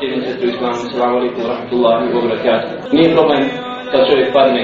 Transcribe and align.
cijenim 0.00 0.22
sestri 0.24 0.46
u 0.46 0.50
islamu, 0.50 0.74
salamu 0.74 1.16
alaikum, 1.16 1.42
rahmatullahi 1.52 2.12
wa 2.14 2.22
barakatuh. 2.28 2.92
Nije 2.92 3.14
problem 3.16 3.42
kad 3.92 4.08
čovjek 4.08 4.32
padne 4.32 4.62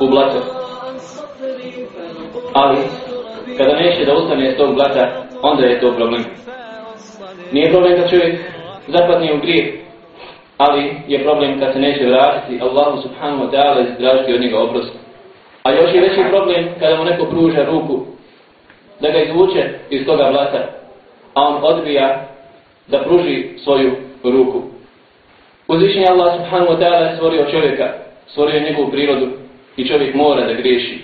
u 0.00 0.06
blato. 0.10 0.40
Ali, 2.52 2.76
kada 3.58 3.76
neće 3.76 4.04
da 4.04 4.14
ustane 4.14 4.48
iz 4.48 4.56
tog 4.56 4.74
blata, 4.74 5.04
onda 5.42 5.66
je 5.66 5.80
to 5.80 5.92
problem. 5.96 6.24
Nije 7.52 7.70
problem 7.70 8.00
kad 8.00 8.10
čovjek 8.10 8.34
zapadne 8.88 9.34
u 9.34 9.40
grijeh, 9.40 9.66
ali 10.56 10.94
je 11.08 11.24
problem 11.24 11.60
kad 11.60 11.72
se 11.72 11.78
neće 11.78 12.04
vratiti 12.06 12.62
Allahu 12.62 13.02
subhanahu 13.02 13.44
wa 13.44 13.50
ta'ala 13.50 13.80
i 13.80 13.92
izdražiti 13.92 14.34
od 14.34 14.40
njega 14.40 14.58
oprost. 14.58 14.92
A 15.62 15.72
još 15.72 15.94
je 15.94 16.00
veći 16.00 16.30
problem 16.30 16.68
kada 16.80 16.96
mu 16.96 17.04
neko 17.04 17.24
pruža 17.24 17.64
ruku 17.64 18.00
da 19.00 19.10
ga 19.10 19.18
izvuče 19.18 19.78
iz 19.90 20.06
toga 20.06 20.28
blata, 20.30 20.68
a 21.34 21.40
on 21.48 21.58
odbija 21.62 22.28
da 22.88 23.02
pruži 23.04 23.58
svoju 23.64 24.05
ruku. 24.24 24.62
Uzvišenje 25.68 26.06
Allah 26.06 26.34
subhanahu 26.36 26.72
wa 26.72 26.78
ta'ala 26.78 27.06
je 27.06 27.16
stvorio 27.16 27.50
čovjeka, 27.50 27.86
stvorio 28.26 28.60
njegovu 28.60 28.90
prirodu 28.90 29.28
i 29.76 29.88
čovjek 29.88 30.14
mora 30.14 30.46
da 30.46 30.52
griješi. 30.52 30.98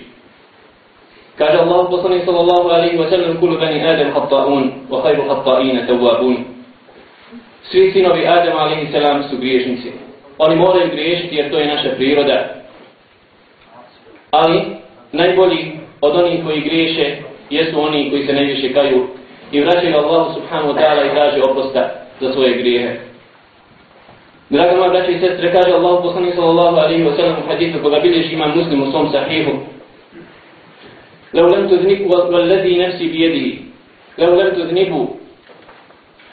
Kaže 1.37 1.57
Allah 1.57 1.87
poslanik 1.89 2.25
sallallahu 2.25 2.69
alaihi 2.69 2.97
wa 2.97 3.09
sallam 3.09 3.37
kulu 3.39 3.57
bani 3.59 3.87
Adam 3.87 4.13
hatta'un 4.13 4.71
wa 4.89 5.01
khayru 5.03 5.23
hatta'ina 5.29 5.87
tawabun. 5.87 6.37
Svi 7.71 7.91
sinovi 7.91 8.27
Adam 8.27 8.57
alaihi 8.57 8.91
salam 8.91 9.23
su 9.23 9.37
griješnici. 9.37 9.91
Oni 10.37 10.55
moraju 10.55 10.89
griješiti 10.91 11.35
jer 11.35 11.51
to 11.51 11.59
je 11.59 11.67
naša 11.67 11.89
priroda. 11.95 12.55
Ali 14.31 14.61
najbolji 15.11 15.71
od 16.01 16.15
onih 16.15 16.45
koji 16.45 16.61
griješe 16.61 17.17
jesu 17.49 17.81
oni 17.81 18.09
koji 18.09 18.25
se 18.27 18.33
najviše 18.33 18.73
kaju 18.73 19.07
i 19.51 19.61
vraćaju 19.61 19.97
Allahu 19.97 20.33
subhanahu 20.33 20.73
wa 20.73 20.77
ta'ala 20.79 21.05
i 21.05 21.15
traže 21.15 21.41
oprosta 21.41 22.02
za 22.21 22.33
svoje 22.33 22.57
grijehe. 22.57 22.99
Draga 24.49 24.75
moja 24.75 24.89
braća 24.89 25.11
i 25.11 25.19
sestre, 25.19 25.51
kaže 25.51 25.71
Allah 25.71 25.99
poslanik 26.03 26.35
sallallahu 26.35 26.77
alaihi 26.77 27.03
wa 27.03 27.15
sallam 27.15 27.35
u 27.45 27.47
hadithu 27.47 27.83
koga 27.83 27.99
bilježi 27.99 28.33
imam 28.33 28.57
muslim 28.57 28.81
u 28.83 28.91
svom 28.91 29.11
sahihu. 29.11 29.51
لو 31.33 31.47
لم 31.47 31.67
تذنبوا 31.67 32.23
والذي 32.23 32.77
نفسي 32.77 33.07
بيده 33.07 33.57
لو 34.17 34.41
لم 34.41 34.49
تذنبوا 34.49 35.07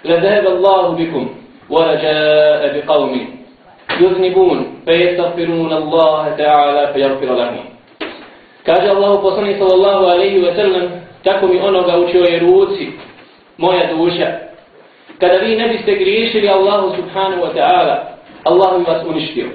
لذهب 0.05 0.47
الله 0.47 0.91
بكم 0.91 1.25
ورجاء 1.71 2.61
بقوم 2.77 3.13
يذنبون 4.01 4.59
فيستغفرون 4.87 5.73
الله 5.73 6.35
تعالى 6.39 6.93
فيغفر 6.93 7.35
لهم 7.35 7.65
Kaže 8.61 8.93
Allah 8.93 9.25
poslanik 9.25 9.57
sallallahu 9.57 10.05
alaihi 10.05 10.45
wa 10.45 10.53
sallam, 10.53 11.01
tako 11.25 11.49
mi 11.49 11.57
onoga 11.61 11.97
u 11.97 12.13
čoj 12.13 12.39
ruci, 12.45 12.93
moja 13.57 13.89
duša. 13.89 14.50
Kada 15.21 15.37
vi 15.37 15.57
ne 15.57 15.69
biste 15.69 15.95
griješili 15.95 16.49
Allahu 16.49 16.97
subhanahu 16.97 17.43
wa 17.43 17.55
ta'ala, 17.55 17.97
Allah 18.45 18.79
bi 18.79 18.91
vas 18.91 19.03
uništio. 19.07 19.47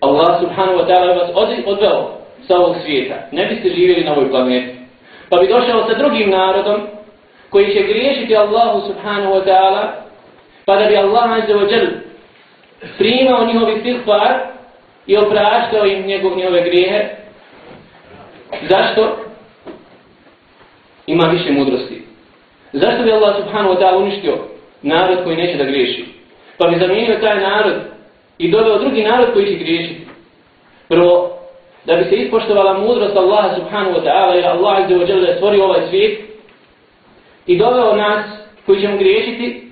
Allah 0.00 0.40
subhanahu 0.40 0.78
wa 0.78 0.86
ta'ala 0.86 1.12
bi 1.12 1.18
vas 1.18 1.30
odveo 1.66 2.10
sa 2.46 2.56
ovog 2.56 2.76
svijeta. 2.84 3.14
Ne 3.32 3.46
biste 3.46 3.68
živjeli 3.68 4.04
na 4.04 4.12
ovoj 4.12 4.30
planeti. 4.30 4.78
Pa 5.30 5.36
bi 5.36 5.48
došao 5.48 5.88
sa 5.88 5.98
drugim 5.98 6.30
narodom 6.30 6.80
koji 7.50 7.72
će 7.72 7.82
griješiti 7.82 8.36
Allahu 8.36 8.86
subhanahu 8.86 9.34
wa 9.34 9.44
ta'ala 9.44 9.82
pa 10.64 10.76
da 10.76 10.86
bi 10.86 10.96
Allah 10.96 11.32
azza 11.32 11.54
wa 11.54 11.72
jal 11.72 11.86
primao 12.98 13.46
njihovi 13.46 13.80
sihfar 13.82 14.38
i 15.06 15.16
opraštao 15.16 15.86
im 15.86 16.06
njegov 16.06 16.36
njihove 16.36 16.62
grijehe. 16.62 17.08
Zašto? 18.68 19.16
Ima 21.06 21.24
više 21.24 21.52
mudrosti. 21.52 22.02
Zašto 22.72 23.02
bi 23.02 23.12
Allah 23.12 23.36
subhanahu 23.36 23.74
wa 23.74 23.80
ta'ala 23.80 23.96
uništio 23.96 24.38
narod 24.82 25.24
koji 25.24 25.36
neće 25.36 25.58
da 25.58 25.64
griješi? 25.64 26.04
Pa 26.58 26.68
bi 26.68 26.78
zamijenio 26.78 27.18
taj 27.20 27.40
narod 27.40 27.74
i 28.38 28.50
doveo 28.50 28.78
drugi 28.78 29.02
narod 29.02 29.32
koji 29.32 29.46
će 29.46 29.64
griješiti. 29.64 30.06
Prvo, 30.88 31.38
da 31.84 31.96
bi 31.96 32.04
se 32.04 32.16
ispoštovala 32.16 32.78
mudrost 32.78 33.16
Allaha 33.16 33.54
subhanahu 33.54 33.98
wa 33.98 34.04
ta'ala 34.04 34.34
jer 34.34 34.46
Allah 34.46 34.78
azza 34.78 34.94
wa 34.94 35.08
jalla 35.08 35.34
stvorio 35.36 35.64
ovaj 35.64 35.88
svijet 35.88 36.20
i 37.46 37.58
doveo 37.58 37.96
nas 37.96 38.24
koji 38.66 38.80
ćemo 38.80 38.96
griješiti 38.96 39.70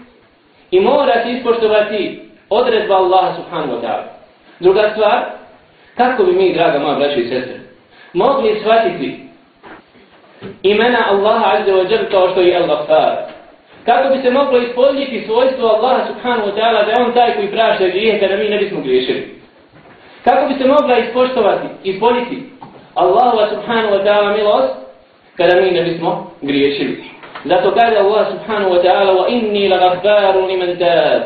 i 0.71 0.81
mora 0.81 1.23
se 1.25 1.33
ispoštovati 1.33 2.21
odredba 2.50 2.97
Allaha 2.97 3.34
subhanahu 3.37 3.73
wa 3.73 3.81
ta'ala. 3.83 4.05
Druga 4.61 4.91
stvar, 4.93 5.25
kako 5.97 6.25
bi 6.25 6.33
mi, 6.33 6.55
draga 6.55 6.78
moja 6.78 6.94
braća 6.94 7.21
i 7.21 7.28
sestre, 7.28 7.61
mogli 8.12 8.61
shvatiti 8.61 9.21
imena 10.62 10.99
Allaha 11.11 11.56
azza 11.56 11.73
wa 11.73 11.93
jalla 11.93 12.11
kao 12.11 12.31
što 12.31 12.41
je 12.41 12.61
Al-Ghaffar. 12.61 13.36
Kako 13.87 14.15
bi 14.15 14.23
se 14.23 14.31
moglo 14.31 14.59
ispoljiti 14.59 15.25
svojstvo 15.27 15.67
Allaha 15.69 16.07
subhanahu 16.07 16.49
wa 16.49 16.55
ta'ala 16.55 16.85
da 16.85 16.91
je 16.91 17.07
on 17.07 17.13
taj 17.13 17.35
koji 17.35 17.49
prašta 17.49 17.89
grijehe 17.89 18.21
kada 18.21 18.37
mi 18.37 18.49
ne 18.49 18.59
bismo 18.59 18.81
griješili. 18.81 19.37
Kako 20.25 20.49
bi 20.49 20.55
se 20.55 20.69
mogla 20.69 20.99
ispoštovati, 20.99 21.67
ispoljiti 21.85 22.43
Allahova 22.95 23.49
subhanahu 23.49 23.95
wa 23.95 24.05
ta'ala 24.05 24.37
milost 24.37 24.75
kada 25.37 25.61
mi 25.61 25.71
ne 25.71 25.83
bismo 25.83 26.31
griješili. 26.43 27.05
Zato 27.45 27.75
kaže 27.75 27.97
Allah 27.97 28.27
subhanahu 28.31 28.75
wa 28.75 28.83
ta'ala 28.83 29.13
wa 29.13 29.29
inni 29.29 29.69
la 29.69 29.79
gaffaru 29.79 30.47
liman 30.47 30.77
tab. 30.79 31.23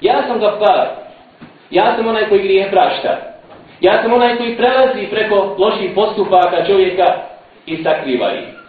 Ja 0.00 0.22
sam 0.26 0.40
gaffar. 0.40 0.86
Ja 1.70 1.96
sam 1.96 2.06
onaj 2.06 2.28
koji 2.28 2.42
grije 2.42 2.70
prašta. 2.70 3.18
Ja 3.80 4.02
sam 4.02 4.12
onaj 4.12 4.36
koji 4.36 4.56
prelazi 4.56 5.06
preko 5.10 5.56
loših 5.58 5.90
postupaka 5.94 6.64
čovjeka 6.66 7.14
i 7.66 7.82
sakriva 7.82 8.32
ih. 8.32 8.61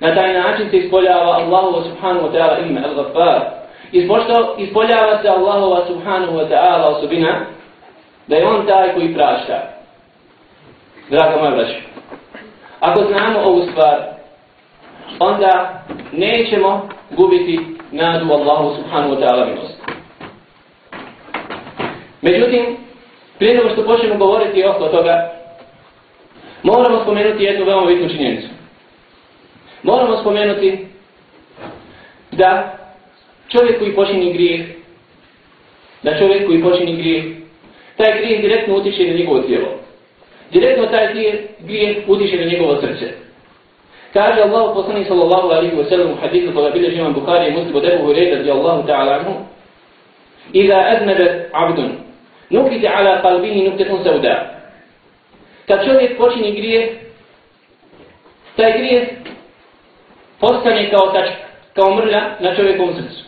Na 0.00 0.14
taj 0.14 0.32
način 0.32 0.70
se 0.70 0.76
ispoljava 0.76 1.32
Allahu 1.32 1.82
subhanahu 1.82 2.26
wa 2.26 2.32
ta'ala 2.32 2.66
ime 2.66 2.80
Al-Ghaffar. 2.80 3.40
Ispoljava 4.58 5.22
se 5.22 5.28
Allahu 5.28 5.86
subhanahu 5.86 6.32
wa 6.32 6.48
ta'ala 6.48 6.96
osobina 6.96 7.40
da 8.26 8.36
je 8.36 8.46
on 8.46 8.66
taj 8.66 8.94
koji 8.94 9.14
prašta. 9.14 9.62
Draga 11.10 11.36
moja 11.36 11.50
braća, 11.50 11.74
ako 12.80 13.04
znamo 13.04 13.40
ovu 13.40 13.62
stvar, 13.72 13.96
onda 15.18 15.82
nećemo 16.12 16.88
gubiti 17.10 17.60
nadu 17.92 18.32
Allahu 18.32 18.74
subhanahu 18.76 19.14
wa 19.14 19.20
ta'ala 19.20 19.46
milost. 19.46 19.80
Međutim, 22.22 22.76
prije 23.38 23.54
nego 23.54 23.70
što 23.70 23.84
počnemo 23.84 24.14
govoriti 24.14 24.64
oko 24.64 24.88
toga, 24.88 25.30
moramo 26.62 27.02
spomenuti 27.02 27.44
jednu 27.44 27.66
veoma 27.66 27.86
bitnu 27.86 28.08
činjenicu. 28.08 28.59
Moramo 29.82 30.20
spomenuti 30.20 30.86
da 32.32 32.78
čovjek 33.48 33.78
koji 33.78 33.94
počini 33.94 34.32
grijeh, 34.32 34.60
da 36.02 36.18
čovjek 36.18 36.46
koji 36.46 36.62
počini 36.62 36.96
grijeh, 36.96 37.24
taj 37.96 38.18
grijeh 38.18 38.40
direktno 38.40 38.76
utiče 38.76 39.06
na 39.06 39.18
njegovo 39.18 39.40
tijelo. 39.40 39.68
Direktno 40.52 40.86
taj 40.86 41.14
grijeh 41.60 41.96
utiče 42.08 42.36
na 42.36 42.44
njegovo 42.44 42.80
srce. 42.80 43.20
Kaže 44.12 44.42
Allah 44.42 44.74
poslanik 44.74 45.06
sallallahu 45.06 45.48
alaihi 45.54 45.76
wa 45.76 45.88
sallam 45.88 46.10
u 46.10 46.16
hadithu 46.20 46.54
koga 46.54 46.70
bilježi 46.70 46.98
imam 46.98 47.12
Bukhari 47.12 47.48
i 47.48 47.52
muslim 47.52 47.76
od 47.76 47.84
Ebu 47.84 48.06
Hureyda 48.06 48.36
radi 48.36 48.50
Allahu 48.50 48.86
ta'ala 48.86 49.12
anhu 49.18 49.34
Iza 50.52 50.84
aznebe 50.88 51.48
abdun 51.52 51.90
nukite 52.50 52.88
ala 52.88 53.22
kalbihi 53.22 53.68
nuktetun 53.68 54.04
sauda 54.04 54.60
Kad 55.66 55.84
čovjek 55.84 56.18
počini 56.18 56.52
grijeh 56.52 56.88
taj 58.56 58.78
grijeh 58.78 59.08
postane 60.40 60.90
kao 60.90 61.06
tačka, 61.06 61.42
kao 61.74 61.94
mrlja 61.94 62.22
na 62.40 62.56
čovjekovom 62.56 62.94
srcu. 62.94 63.24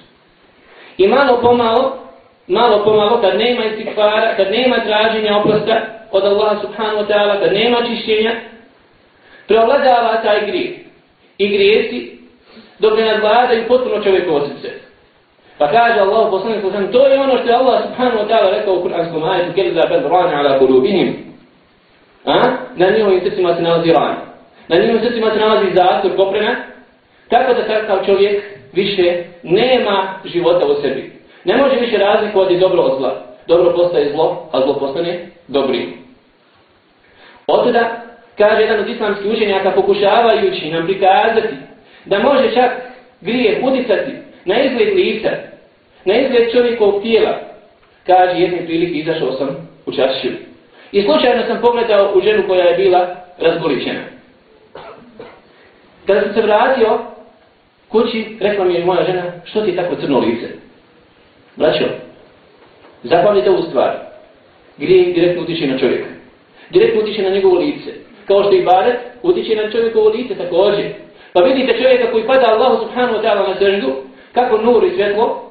I 0.99 1.09
malo 1.09 1.39
pomalo 1.43 2.03
malo 2.47 2.85
pomalo, 2.85 3.21
kad 3.21 3.39
nema 3.39 3.65
istikvara, 3.65 4.37
kad 4.37 4.51
nema 4.51 4.77
traženja 4.85 5.37
oprosta 5.37 5.81
od 6.11 6.25
Allaha 6.25 6.61
subhanahu 6.61 6.97
wa 6.97 7.07
ta'ala, 7.07 7.41
kad 7.41 7.53
nema 7.53 7.77
čišćenja, 7.87 8.33
preovladava 9.49 10.23
taj 10.23 10.47
grijeh. 10.47 10.71
I 11.39 11.49
grijesi 11.49 12.19
dok 12.79 12.99
ne 12.99 13.05
nadvladaju 13.05 13.69
potpuno 13.69 14.05
čovjekovo 14.05 14.41
srce. 14.41 14.75
Pa 15.59 15.71
kaže 15.71 16.01
Allah 16.01 16.31
poslanik 16.31 16.61
sallam, 16.61 16.93
to 16.93 17.07
je 17.07 17.21
ono 17.21 17.39
što 17.39 17.49
je 17.49 17.55
Allah 17.55 17.83
subhanahu 17.83 18.19
wa 18.19 18.29
ta'ala 18.29 18.51
rekao 18.51 18.75
u 18.75 18.85
Kur'anskom 18.85 19.31
ajetu, 19.33 19.53
kjer 19.55 19.75
bel 19.89 20.09
rana 20.09 20.39
ala 20.39 20.59
kulubihim. 20.59 21.17
A? 22.27 22.43
Na 22.77 22.91
njihovim 22.91 23.21
srcima 23.21 23.55
se 23.55 23.63
nalazi 23.63 23.93
rana. 23.93 24.17
Na 24.69 24.77
njihovim 24.77 25.03
srcima 25.03 25.31
se 25.31 25.39
nalazi 25.39 25.75
zastor 25.75 26.17
koprena. 26.17 26.57
Tako 27.33 27.55
da 27.55 27.67
takav 27.67 28.07
čovjek 28.07 28.43
više 28.73 29.25
nema 29.43 30.21
života 30.25 30.67
u 30.67 30.83
sebi. 30.83 31.13
Ne 31.45 31.57
može 31.57 31.77
više 31.81 31.99
razlikovati 31.99 32.59
dobro 32.59 32.83
od 32.83 32.99
zla. 32.99 33.27
Dobro 33.47 33.73
postaje 33.77 34.13
zlo, 34.13 34.49
a 34.53 34.61
zlo 34.61 34.79
postane 34.79 35.27
dobrim. 35.49 35.93
Otuda, 37.47 38.03
kaže 38.39 38.63
jedan 38.63 38.81
od 38.81 38.89
islamskih 38.89 39.33
učenjaka, 39.33 39.71
pokušavajući 39.71 40.71
nam 40.71 40.87
prikazati 40.87 41.55
da 42.05 42.19
može 42.19 42.55
čak 42.55 42.71
grije 43.21 43.61
uticati 43.63 44.13
na 44.45 44.63
izgled 44.63 44.95
lica, 44.95 45.31
na 46.05 46.15
izgled 46.15 46.53
čovjekovog 46.53 47.03
tijela, 47.03 47.39
kaže 48.07 48.41
jedne 48.41 48.67
prilike 48.67 48.99
izašao 48.99 49.33
sam 49.33 49.49
u 49.87 49.93
čašću. 49.93 50.29
I 50.93 51.03
slučajno 51.03 51.43
sam 51.47 51.61
pogledao 51.61 52.13
u 52.15 52.21
ženu 52.21 52.43
koja 52.49 52.65
je 52.65 52.77
bila 52.77 53.17
razgoličena. 53.39 54.01
Kada 56.07 56.21
sam 56.21 56.35
se 56.35 56.43
vratio 56.43 57.12
kući, 57.93 58.37
rekla 58.41 58.65
mi 58.65 58.75
je 58.75 58.85
moja 58.85 59.05
žena, 59.05 59.23
što 59.45 59.61
ti 59.61 59.77
tako 59.77 59.95
crno 59.97 60.19
lice? 60.19 60.47
Braćo, 61.57 61.85
Zapamljite 63.03 63.51
ovu 63.51 63.63
stvar. 63.63 63.91
Gdje 64.77 65.13
direktno 65.13 65.43
utiče 65.43 65.67
na 65.67 65.79
čovjeka. 65.79 66.09
Direktno 66.71 67.01
utiče 67.03 67.23
na 67.23 67.31
njegovo 67.31 67.59
lice. 67.59 67.91
Kao 68.27 68.43
što 68.43 68.53
i 68.55 68.65
baret 68.65 68.97
utiče 69.23 69.57
na 69.57 69.71
čovjekovo 69.71 70.09
lice 70.09 70.35
također. 70.35 70.85
Pa 71.33 71.41
vidite 71.41 71.83
čovjeka 71.83 72.11
koji 72.13 72.27
pada 72.27 72.47
Allahu 72.47 72.85
subhanahu 72.85 73.15
wa 73.15 73.23
ta'ala 73.23 73.49
na 73.49 73.55
srždu, 73.59 73.93
kako 74.33 74.59
nur 74.59 74.85
i 74.85 74.91
svjetlo 74.91 75.51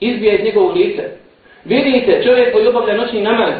izbija 0.00 0.34
iz 0.34 0.44
njegovog 0.44 0.76
lica. 0.76 1.02
Vidite 1.64 2.22
čovjek 2.24 2.52
koji 2.52 2.66
obavlja 2.66 2.96
noćni 2.96 3.22
namaz, 3.22 3.54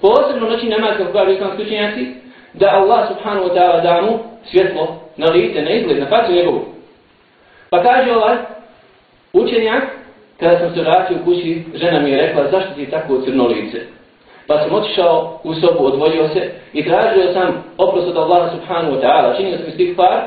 posebno 0.00 0.48
noćni 0.48 0.68
namaz 0.68 0.96
kako 0.96 1.12
kažu 1.12 1.30
islamski 1.30 1.62
učenjaci, 1.62 2.06
da 2.54 2.66
Allah 2.70 3.08
subhanahu 3.08 3.48
wa 3.48 3.54
ta'ala 3.54 3.82
da 3.82 4.02
mu 4.02 4.18
svjetlo 4.50 5.00
na 5.16 5.26
lice, 5.26 5.62
na 5.62 5.70
izgled, 5.70 5.98
na 5.98 6.06
facu 6.06 6.32
njegovu. 6.32 6.64
Pa 7.70 7.82
kaže 7.82 8.12
ovaj 8.12 8.36
učenjak, 9.32 9.82
kada 10.40 10.58
sam 10.58 10.74
se 10.74 10.80
vratio 10.80 11.16
u 11.16 11.24
kući, 11.24 11.62
žena 11.74 12.00
mi 12.00 12.10
je 12.10 12.26
rekla, 12.26 12.50
zašto 12.50 12.74
ti 12.74 12.80
je 12.80 12.90
tako 12.90 13.20
crno 13.24 13.46
lice? 13.46 13.80
Pa 14.46 14.58
sam 14.58 14.74
otišao 14.74 15.40
u 15.44 15.54
sobu, 15.54 15.86
odvojio 15.86 16.28
se 16.28 16.50
i 16.72 16.84
tražio 16.84 17.32
sam 17.32 17.64
oprost 17.78 18.08
od 18.08 18.16
Allaha 18.16 18.50
subhanahu 18.50 18.96
wa 18.96 19.00
ta'ala. 19.02 19.36
Činio 19.36 19.56
sam 19.56 19.68
istih 19.68 19.96
par, 19.96 20.22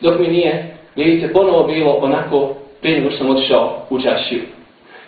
dok 0.00 0.18
mi 0.18 0.28
nije 0.28 0.76
lice 0.96 1.32
ponovo 1.32 1.64
bilo 1.64 1.92
onako 1.92 2.54
prije 2.80 2.98
nego 2.98 3.10
što 3.10 3.18
sam 3.18 3.30
otišao 3.30 3.86
u 3.90 4.00
čašiju. 4.02 4.42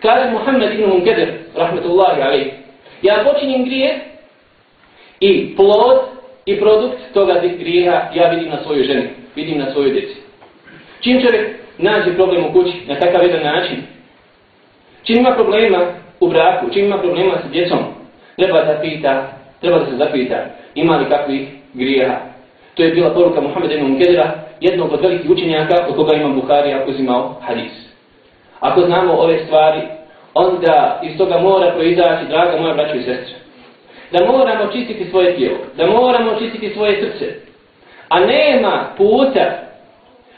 Kaže 0.03 0.31
Muhammed 0.31 0.73
ibn 0.73 0.91
Munkadir, 0.91 1.33
rahmetullahi 1.57 2.23
alaih, 2.23 2.47
ja 3.03 3.25
počinim 3.25 3.65
grije 3.65 4.01
i 5.21 5.57
plod 5.57 5.99
i 6.47 6.61
produkt 6.61 6.99
toga 7.15 7.41
grijeha 7.59 8.11
ja 8.15 8.29
vidim 8.29 8.49
na 8.49 8.63
svojoj 8.63 8.85
ženi, 8.85 9.09
vidim 9.35 9.59
na 9.59 9.71
svojoj 9.73 9.93
djeci. 9.93 10.26
Čim 11.01 11.21
čovjek 11.21 11.57
nađe 11.79 12.15
problem 12.15 12.45
u 12.45 12.53
kući 12.53 12.77
na 12.89 12.95
takav 12.99 13.23
jedan 13.23 13.43
način, 13.43 13.77
čim 15.05 15.19
ima 15.19 15.35
problema 15.35 15.79
u 16.21 16.29
braku, 16.29 16.67
čim 16.73 16.85
ima 16.85 16.99
problema 16.99 17.39
sa 17.43 17.49
djecom, 17.49 17.79
treba 18.37 18.65
da 18.65 18.81
pita, 18.83 19.33
treba 19.61 19.79
da 19.79 19.87
se 19.87 19.97
zapita 19.97 20.45
ima 20.77 20.97
li 20.97 21.09
kakvih 21.09 21.49
grijeha. 21.73 22.17
To 22.75 22.83
je 22.83 22.91
bila 22.91 23.11
poruka 23.11 23.41
Muhammeda 23.41 23.75
ibn 23.75 23.87
Munkedira, 23.87 24.35
jednog 24.61 24.93
od 24.93 25.01
velikih 25.01 25.31
učenjaka 25.31 25.87
od 25.89 25.97
koga 25.97 26.17
imam 26.17 26.35
Buharija 26.41 26.85
uzimao 26.87 27.35
hadis. 27.41 27.73
Ako 28.61 28.81
znamo 28.81 29.13
ove 29.13 29.45
stvari, 29.45 29.81
onda 30.35 31.01
iz 31.05 31.19
toga 31.19 31.39
mora 31.39 31.73
proizaći, 31.73 32.25
draga 32.29 32.61
moja 32.61 32.75
braća 32.75 32.95
i 32.95 33.03
sestre, 33.03 33.35
da 34.13 34.27
moramo 34.27 34.73
čistiti 34.73 35.11
svoje 35.11 35.37
tijelo, 35.37 35.57
da 35.77 35.87
moramo 35.87 36.39
čistiti 36.39 36.75
svoje 36.75 37.01
srce, 37.01 37.35
a 38.09 38.21
nema 38.21 38.89
puta 38.97 39.66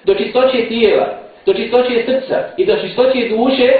do 0.04 0.14
čistoće 0.14 0.68
tijela, 0.68 1.06
do 1.46 1.52
čistoće 1.52 2.04
srca 2.06 2.44
i 2.56 2.66
do 2.66 2.76
čistoće 2.76 3.28
duše, 3.28 3.72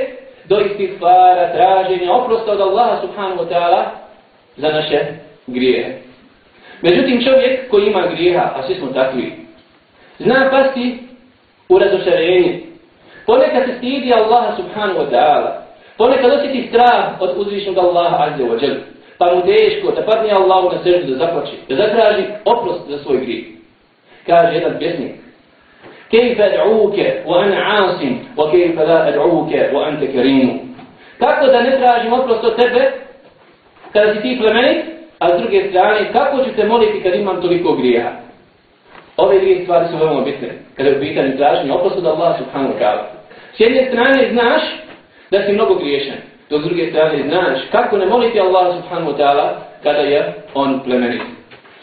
do 0.45 0.61
istighfara, 0.61 1.53
traženja, 1.53 2.13
oprosta 2.13 2.53
od 2.53 2.61
Allaha 2.61 3.01
subhanahu 3.01 3.43
wa 3.43 3.49
ta'ala 3.49 3.85
za 4.57 4.69
naše 4.69 4.99
grijehe. 5.47 5.93
Međutim, 6.83 7.25
čovjek 7.25 7.71
koji 7.71 7.87
ima 7.87 8.07
grijeha, 8.07 8.53
a 8.57 8.67
svi 8.67 8.75
smo 8.75 8.87
takvi, 8.87 9.33
zna 10.19 10.49
pasti 10.51 10.99
u 11.69 11.79
razošarenje. 11.79 12.61
Ponekad 13.27 13.63
se 13.67 13.75
stidi 13.79 14.13
Allaha 14.13 14.57
subhanahu 14.57 14.99
wa 14.99 15.11
ta'ala. 15.11 15.51
Ponekad 15.97 16.33
osjeti 16.33 16.69
strah 16.69 17.21
od 17.21 17.31
uzvišnog 17.37 17.79
Allaha 17.79 18.25
azze 18.25 18.45
wa 18.45 18.63
jel. 18.63 18.75
Pa 19.19 19.35
mu 19.35 19.43
teško 19.43 19.91
da 19.91 20.03
padne 20.03 20.31
Allahu 20.31 20.77
na 20.77 20.83
srđu 20.83 21.07
da 21.07 21.19
zaplače, 21.19 21.53
da 21.69 21.77
zatraži 21.77 22.25
oprost 22.45 22.89
za 22.89 22.99
svoj 22.99 23.17
grijeh. 23.17 23.45
Kaže 24.27 24.55
jedan 24.55 24.79
pjesnik, 24.79 25.13
كيف 26.12 26.42
أدعوك 26.42 26.96
وأنا 27.26 27.56
عاص 27.56 28.00
وكيف 28.38 28.80
لا 28.80 29.08
أدعوك 29.10 29.52
وأنت 29.74 30.04
كريم 30.04 30.74
Kako 31.20 31.48
da 31.48 31.62
ne 31.62 31.78
tražim 31.78 32.14
oprost 32.14 32.44
od 32.44 32.56
tebe 32.56 32.92
kada 33.94 34.14
si 34.14 34.22
ti 34.22 34.38
plemenit, 34.42 34.86
a 35.20 35.38
s 35.38 35.42
druge 35.42 35.70
strane, 35.70 36.12
kako 36.14 36.44
ću 36.44 36.50
te 36.56 36.66
moliti 36.66 37.04
kad 37.04 37.16
imam 37.16 37.42
toliko 37.42 37.74
grijeha? 37.74 38.10
Ove 39.18 39.40
dvije 39.40 39.64
stvari 39.64 39.86
su 39.92 39.98
veoma 39.98 40.22
bitne, 40.22 40.50
kada 40.78 40.90
je 40.90 40.98
u 40.98 41.00
pitanju 41.00 41.38
traženja 41.38 41.76
oprost 41.76 41.98
od 41.98 42.06
Allah 42.06 42.38
subhanahu 42.38 42.74
wa 42.74 42.80
ta'ala. 42.80 43.04
S 43.56 43.60
jedne 43.60 43.86
strane 43.88 44.30
znaš 44.32 44.62
da 45.32 45.46
si 45.46 45.52
mnogo 45.52 45.76
griješan, 45.76 46.18
do 46.50 46.60
s 46.60 46.64
druge 46.64 46.90
strane 46.90 47.24
znaš 47.30 47.60
kako 47.72 47.98
ne 47.98 48.06
moliti 48.06 48.40
Allah 48.40 48.76
subhanahu 48.76 49.12
wa 49.12 49.18
ta'ala 49.18 49.50
kada 49.84 50.00
je 50.00 50.34
on 50.54 50.80
plemenit. 50.84 51.22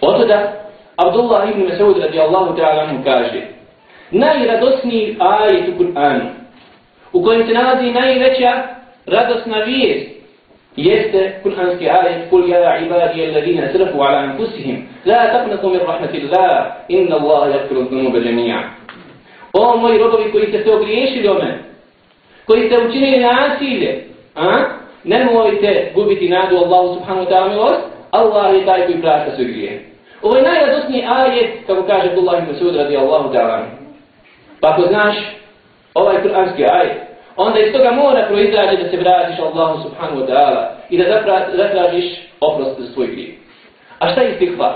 Oto 0.00 0.26
da 0.26 0.52
Abdullah 0.96 1.50
ibn 1.50 1.62
Mas'ud 1.62 2.00
radijallahu 2.02 2.56
ta'ala 2.56 2.92
mu 2.92 3.04
kaže 3.04 3.53
najradosniji 4.11 5.17
ajet 5.19 5.69
u 5.69 5.83
Kur'anu, 5.83 6.25
u 7.13 7.23
kojem 7.23 7.47
se 7.47 7.53
nalazi 7.53 7.91
najveća 7.91 8.63
radosna 9.05 9.57
vijest, 9.57 10.15
jeste 10.75 11.39
kur'anski 11.43 11.89
ajet 11.89 12.29
Kul 12.29 12.49
ja 12.49 12.77
ibadi 12.79 13.25
alladina 13.25 13.67
srfu 13.71 14.01
ala 14.01 14.17
anfusihim, 14.17 14.87
la 15.05 15.27
taqnatu 15.31 15.69
min 15.69 15.79
rahmatillah, 15.79 16.65
inna 16.87 17.15
Allah 17.15 17.49
yakfiru 17.55 17.89
dhunuba 17.89 18.17
jami'a. 18.17 18.59
O 19.53 19.77
moji 19.77 19.97
robovi 19.97 20.31
koji 20.31 20.47
ste 20.47 20.63
se 20.63 20.71
ogriješili 20.71 21.27
o 21.27 21.33
mene, 21.33 21.59
koji 22.45 22.67
ste 22.67 22.87
učinili 22.87 23.19
nasilje, 23.19 24.03
a? 24.35 24.59
nemojte 25.03 25.91
gubiti 25.95 26.29
nadu 26.29 26.57
Allahu 26.57 26.93
subhanahu 26.95 27.25
wa 27.25 27.29
ta'ala 27.29 27.49
milost, 27.49 27.81
Allah 28.11 28.55
je 28.55 28.65
taj 28.65 28.85
koji 28.85 29.01
prašta 29.01 29.35
svoj 29.35 29.45
grije. 29.45 29.85
Ovo 30.21 30.35
je 30.35 30.43
najradosniji 30.43 31.03
ajet, 31.07 31.49
kako 31.67 31.83
kaže 31.83 32.09
Abdullah 32.09 32.43
ibn 32.43 32.51
Masud 32.51 32.75
radijallahu 32.75 33.33
ta'ala. 33.33 33.84
Pa 34.61 34.69
ako 34.69 34.81
znaš 34.81 35.15
ovaj 35.93 36.21
kuranski 36.21 36.65
ajet, 36.65 37.01
onda 37.35 37.59
iz 37.59 37.73
toga 37.73 37.91
mora 37.91 38.25
proizađe 38.27 38.83
da 38.83 38.89
se 38.89 38.97
vratiš 38.97 39.39
Allahu 39.39 39.83
subhanahu 39.83 40.19
wa 40.19 40.27
ta'ala 40.27 40.67
i 40.89 40.97
da 40.97 41.23
zatražiš 41.55 42.05
oprost 42.39 42.79
za 42.79 42.93
svoj 42.93 43.07
grijev. 43.07 43.35
A 43.99 44.11
šta 44.11 44.21
je 44.21 44.31
istikvar? 44.31 44.75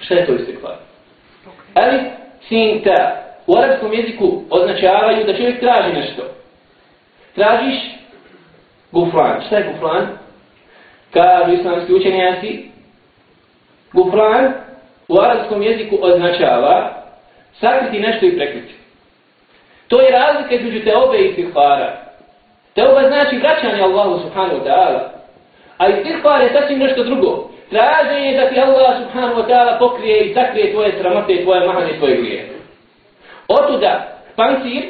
Šta 0.00 0.14
je 0.14 0.26
to 0.26 0.32
istikvar? 0.32 0.74
Ali, 1.74 2.00
sin, 2.48 2.82
ta, 2.84 3.22
u 3.46 3.56
arabskom 3.56 3.92
jeziku 3.92 4.42
označavaju 4.50 5.26
da 5.26 5.36
čovjek 5.36 5.60
traži 5.60 5.92
nešto. 5.92 6.22
Tražiš 7.34 7.76
gufran. 8.92 9.42
Šta 9.46 9.56
je 9.56 9.72
gufran? 9.72 10.06
Kažu 11.10 11.52
islamski 11.52 11.94
učenjaci, 11.94 12.70
gufran 13.92 14.52
u 15.08 15.20
arabskom 15.20 15.62
jeziku 15.62 15.98
označava 16.00 17.02
sakriti 17.60 18.06
nešto 18.06 18.26
i 18.26 18.36
prekriti. 18.36 18.74
To 19.92 20.00
je 20.00 20.10
razlika 20.10 20.54
između 20.54 20.84
teobe 20.84 21.18
i 21.18 21.28
istighfara. 21.28 21.96
Teoba 22.74 23.00
znači 23.08 23.36
vraćanje 23.36 23.82
Allahu 23.82 24.20
subhanahu 24.20 24.56
wa 24.56 24.64
ta'ala. 24.64 25.00
A 25.78 25.88
istighfar 25.88 26.42
je 26.42 26.52
sasvim 26.52 26.78
nešto 26.78 27.04
drugo. 27.04 27.48
Traženje 27.70 28.36
da 28.36 28.48
ti 28.48 28.60
Allah 28.60 29.02
subhanahu 29.02 29.40
wa 29.40 29.46
ta'ala 29.48 29.78
pokrije 29.78 30.24
i 30.24 30.34
sakrije 30.34 30.72
tvoje 30.72 30.92
sramote, 31.00 31.42
tvoje 31.42 31.66
mahane, 31.66 31.98
tvoje 31.98 32.16
grije. 32.16 32.48
Otuda, 33.48 34.18
pancir 34.36 34.82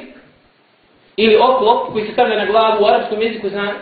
ili 1.17 1.37
oklop 1.37 1.93
koji 1.93 2.07
se 2.07 2.12
stavlja 2.12 2.37
na 2.37 2.47
glavu 2.47 2.83
u 2.83 2.87
arabskom 2.87 3.23
jeziku 3.23 3.49
zna, 3.49 3.73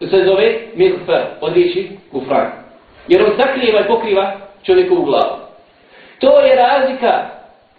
se 0.00 0.24
zove 0.26 0.58
milfer, 0.74 1.22
od 1.40 1.52
riječi 1.52 1.90
kufran. 2.12 2.50
Jer 3.08 3.22
on 3.22 3.30
sakrijeva 3.40 3.80
i 3.80 3.88
pokriva 3.88 4.32
čovjekovu 4.62 5.04
glavu. 5.04 5.36
To 6.18 6.40
je 6.40 6.56
razlika 6.56 7.26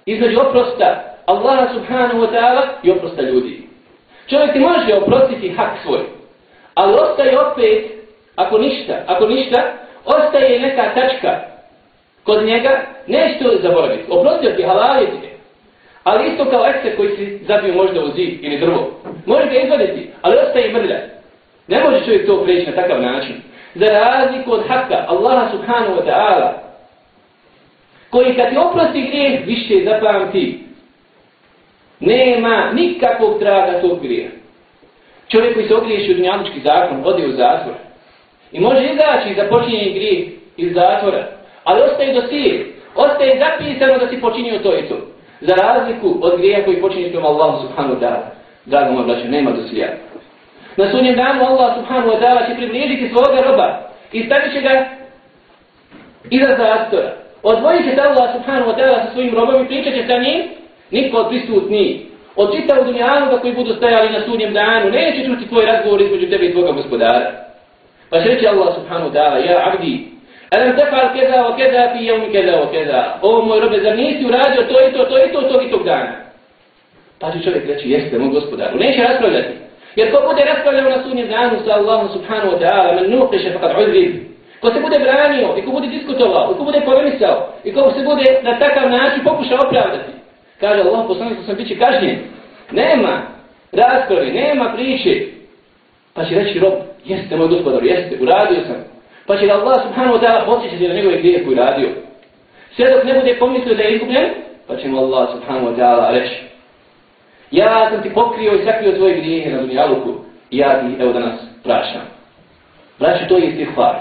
između 0.06 0.40
oprosta 0.40 1.15
Allah 1.26 1.70
subhanahu 1.74 2.20
wa 2.20 2.32
ta'ala 2.32 2.62
i 2.84 2.92
oprosta 2.92 3.22
ljudi. 3.22 3.68
Čovjek 4.30 4.54
ti 4.54 4.60
može 4.60 4.96
oprostiti 4.96 5.50
hak 5.50 5.70
svoj, 5.84 6.00
ali 6.76 6.94
ostaje 6.94 7.40
opet, 7.40 7.92
ako 8.36 8.58
ništa, 8.58 8.94
ako 9.08 9.28
ništa, 9.28 9.64
ostaje 10.06 10.60
neka 10.60 10.94
tačka 10.94 11.40
kod 12.24 12.46
njega, 12.46 12.82
nešto 13.08 13.52
zaboraviti. 13.62 14.04
Oprostio 14.10 14.52
ti, 14.52 14.64
halalio 14.64 15.06
ti 15.06 15.30
Ali 16.04 16.30
isto 16.32 16.46
kao 16.46 16.66
ekser 16.66 16.98
koji 16.98 17.16
si 17.16 17.40
zabio 17.48 17.74
možda 17.74 18.04
u 18.04 18.12
zid 18.16 18.40
ili 18.42 18.60
drvo. 18.60 18.92
Može 19.26 19.46
ga 19.46 19.60
izvaditi, 19.60 20.10
ali 20.22 20.38
ostaje 20.38 20.74
mrlja. 20.74 21.00
Ne 21.68 21.84
može 21.84 22.06
čovjek 22.06 22.28
to 22.28 22.44
prijeći 22.44 22.72
na 22.72 22.76
takav 22.76 23.02
način. 23.02 23.36
Za 23.76 23.86
razliku 23.86 24.52
od 24.52 24.68
haka, 24.68 25.06
Allaha 25.08 25.52
subhanahu 25.52 25.96
wa 25.96 26.06
ta'ala, 26.06 26.52
koji 28.10 28.36
kad 28.36 28.50
ti 28.50 28.58
oprosti 28.58 29.02
grijeh, 29.02 29.46
više 29.46 29.74
zapamti 29.86 30.65
nema 32.00 32.72
nikakvog 32.74 33.40
traga 33.40 33.82
tog 33.82 34.02
grija. 34.02 34.30
Čovjek 35.32 35.54
koji 35.54 35.68
se 35.68 35.76
ogriješi 35.76 36.12
u 36.12 36.16
dunjalučki 36.16 36.60
zakon, 36.60 37.02
ode 37.06 37.28
u 37.28 37.32
zatvor. 37.32 37.76
I 38.52 38.60
može 38.60 38.84
izaći 38.84 39.36
za 39.36 39.48
počinjenje 39.50 39.92
grije 39.92 40.28
iz 40.58 40.74
zatvora. 40.74 41.28
Ali 41.64 41.82
ostaje 41.82 42.14
do 42.14 42.28
sije. 42.28 42.66
Ostaje 42.96 43.40
zapisano 43.40 43.98
da 43.98 44.08
si 44.08 44.22
počinio 44.22 44.60
to 44.60 44.78
i 44.78 44.82
to. 44.82 44.98
Za 45.42 45.56
razliku 45.56 46.18
od 46.22 46.38
grija 46.38 46.66
koji 46.66 46.82
počinje 46.82 47.12
tom 47.12 47.26
Allahu 47.26 47.68
subhanahu 47.68 47.96
wa 47.96 48.00
ta'ala. 48.00 48.26
Drago 48.66 48.92
moj 48.92 49.06
braćo, 49.06 49.28
nema 49.28 49.52
do 49.52 49.68
sija. 49.68 49.88
Na 50.78 50.92
sunnjem 50.92 51.16
danu 51.16 51.46
Allah 51.46 51.76
subhanahu 51.76 52.10
wa 52.10 52.20
ta'ala 52.22 52.48
će 52.48 52.56
približiti 52.56 53.10
svoga 53.10 53.42
roba 53.42 53.80
i 54.12 54.24
stavit 54.26 54.54
će 54.54 54.62
ga 54.62 54.86
iza 56.30 56.56
zastora. 56.58 57.12
Odvojit 57.44 57.86
će 57.86 57.96
se 57.96 58.02
Allah 58.02 58.30
subhanahu 58.36 58.72
wa 58.72 58.76
ta'ala 58.78 59.06
sa 59.06 59.12
svojim 59.14 59.36
robom 59.36 59.64
i 59.64 59.68
pričat 59.68 59.94
će 59.94 60.04
sa 60.08 60.18
njim 60.18 60.42
Niko 60.96 61.18
od 61.18 61.28
prisutnih. 61.30 61.90
od 62.36 62.56
čitavu 62.56 62.84
dunjanu 62.86 63.26
da 63.32 63.38
koji 63.38 63.54
budu 63.54 63.74
stajali 63.76 64.10
na 64.10 64.22
sudnjem 64.26 64.54
danu, 64.54 64.92
neće 64.92 65.26
čuti 65.26 65.50
tvoj 65.50 65.66
razgovor 65.66 66.02
između 66.02 66.30
tebe 66.30 66.46
i 66.46 66.52
tvoga 66.54 66.72
gospodara. 66.72 67.32
Pa 68.10 68.22
će 68.22 68.30
reći 68.30 68.48
Allah 68.48 68.76
subhanahu 68.76 69.10
wa 69.10 69.14
ta'ala, 69.16 69.38
ja 69.50 69.56
abdi, 69.68 69.94
alam 70.56 70.76
tefal 70.78 71.08
keda 71.16 71.38
wa 71.48 71.56
keda 71.58 71.82
fi 71.94 72.06
jevmi 72.06 72.28
keda 72.32 72.54
wa 72.62 72.68
keda. 72.72 73.20
O 73.22 73.42
moj 73.46 73.60
robe, 73.60 73.80
zar 73.84 73.98
nisi 73.98 74.26
uradio 74.26 74.62
to 74.70 74.88
i 74.88 74.94
to, 74.94 75.04
to 75.06 75.18
i 75.26 75.32
to, 75.34 75.42
to 75.42 75.62
i 75.62 75.72
tog 75.72 75.84
dana? 75.84 76.12
Pa 77.20 77.32
će 77.32 77.40
čovjek 77.44 77.66
reći, 77.68 77.90
jeste, 77.92 78.20
moj 78.20 78.30
gospodaru. 78.30 78.78
Neće 78.80 79.02
raspravljati. 79.02 79.54
Jer 79.96 80.12
ko 80.12 80.18
bude 80.30 80.44
raspravljao 80.52 80.90
na 80.90 81.04
sunnjem 81.04 81.28
danu 81.28 81.58
sa 81.66 81.72
Allahom 81.74 82.10
subhanahu 82.14 82.52
wa 82.54 82.60
ta'ala, 82.64 82.96
man 82.96 83.06
nuqiše 83.12 83.50
faqad 83.54 83.72
uzrib. 83.84 84.12
Ko 84.62 84.68
se 84.74 84.80
bude 84.80 84.98
branio, 85.00 85.48
i 85.58 85.62
ko 85.66 85.72
bude 85.72 85.88
diskutovao, 85.88 86.52
i 86.52 86.58
ko 86.58 86.64
bude 86.64 86.82
polemisao, 86.86 87.36
i 87.64 87.74
ko 87.74 87.92
se 87.96 88.02
bude 88.10 88.26
na 88.44 88.60
takav 88.60 88.90
način 88.90 89.24
pokušao 89.24 89.60
opravdati. 89.68 90.15
Kaže 90.66 90.82
Allah, 90.82 91.06
poslanik 91.08 91.38
sam 91.46 91.56
bit 91.56 91.68
će 91.68 91.78
kažnjen. 91.78 92.18
Nema 92.72 93.22
rasprave, 93.72 94.34
nema 94.34 94.74
priče. 94.76 95.22
Pa 96.14 96.26
će 96.26 96.36
reći 96.36 96.60
rob, 96.60 96.74
jeste 97.06 97.38
moj 97.38 97.48
gospodar, 97.48 97.84
jeste, 97.84 98.18
uradio 98.22 98.64
sam. 98.68 98.84
Pa 99.28 99.38
će 99.38 99.52
Allah 99.52 99.82
subhanahu 99.84 100.18
wa 100.18 100.22
ta'ala 100.22 100.46
posjećati 100.46 100.88
na 100.88 100.94
njegove 100.94 101.18
grije 101.18 101.46
koje 101.46 101.56
radio. 101.56 101.90
Sve 102.76 102.92
dok 102.92 103.04
ne 103.04 103.20
bude 103.20 103.36
pomislio 103.40 103.76
da 103.76 103.84
je 103.84 103.94
izgubljen, 103.94 104.30
pa 104.68 104.76
će 104.76 104.88
mu 104.88 104.98
Allah 104.98 105.30
subhanahu 105.32 105.68
wa 105.68 105.76
ta'ala 105.78 106.12
reći, 106.12 106.36
ja 107.52 107.90
sam 107.90 108.04
ti 108.04 108.14
pokrio 108.14 108.54
i 108.54 108.66
sakrio 108.66 108.92
tvoje 108.92 109.14
grijehe 109.14 109.52
na 109.52 109.62
dunjaluku 109.62 110.14
i 110.52 110.58
ja 110.58 110.80
ti 110.80 111.04
evo 111.04 111.14
danas 111.14 111.40
prašam. 111.64 112.02
Braću, 113.00 113.28
to 113.30 113.38
je 113.38 113.48
istihvar. 113.48 113.96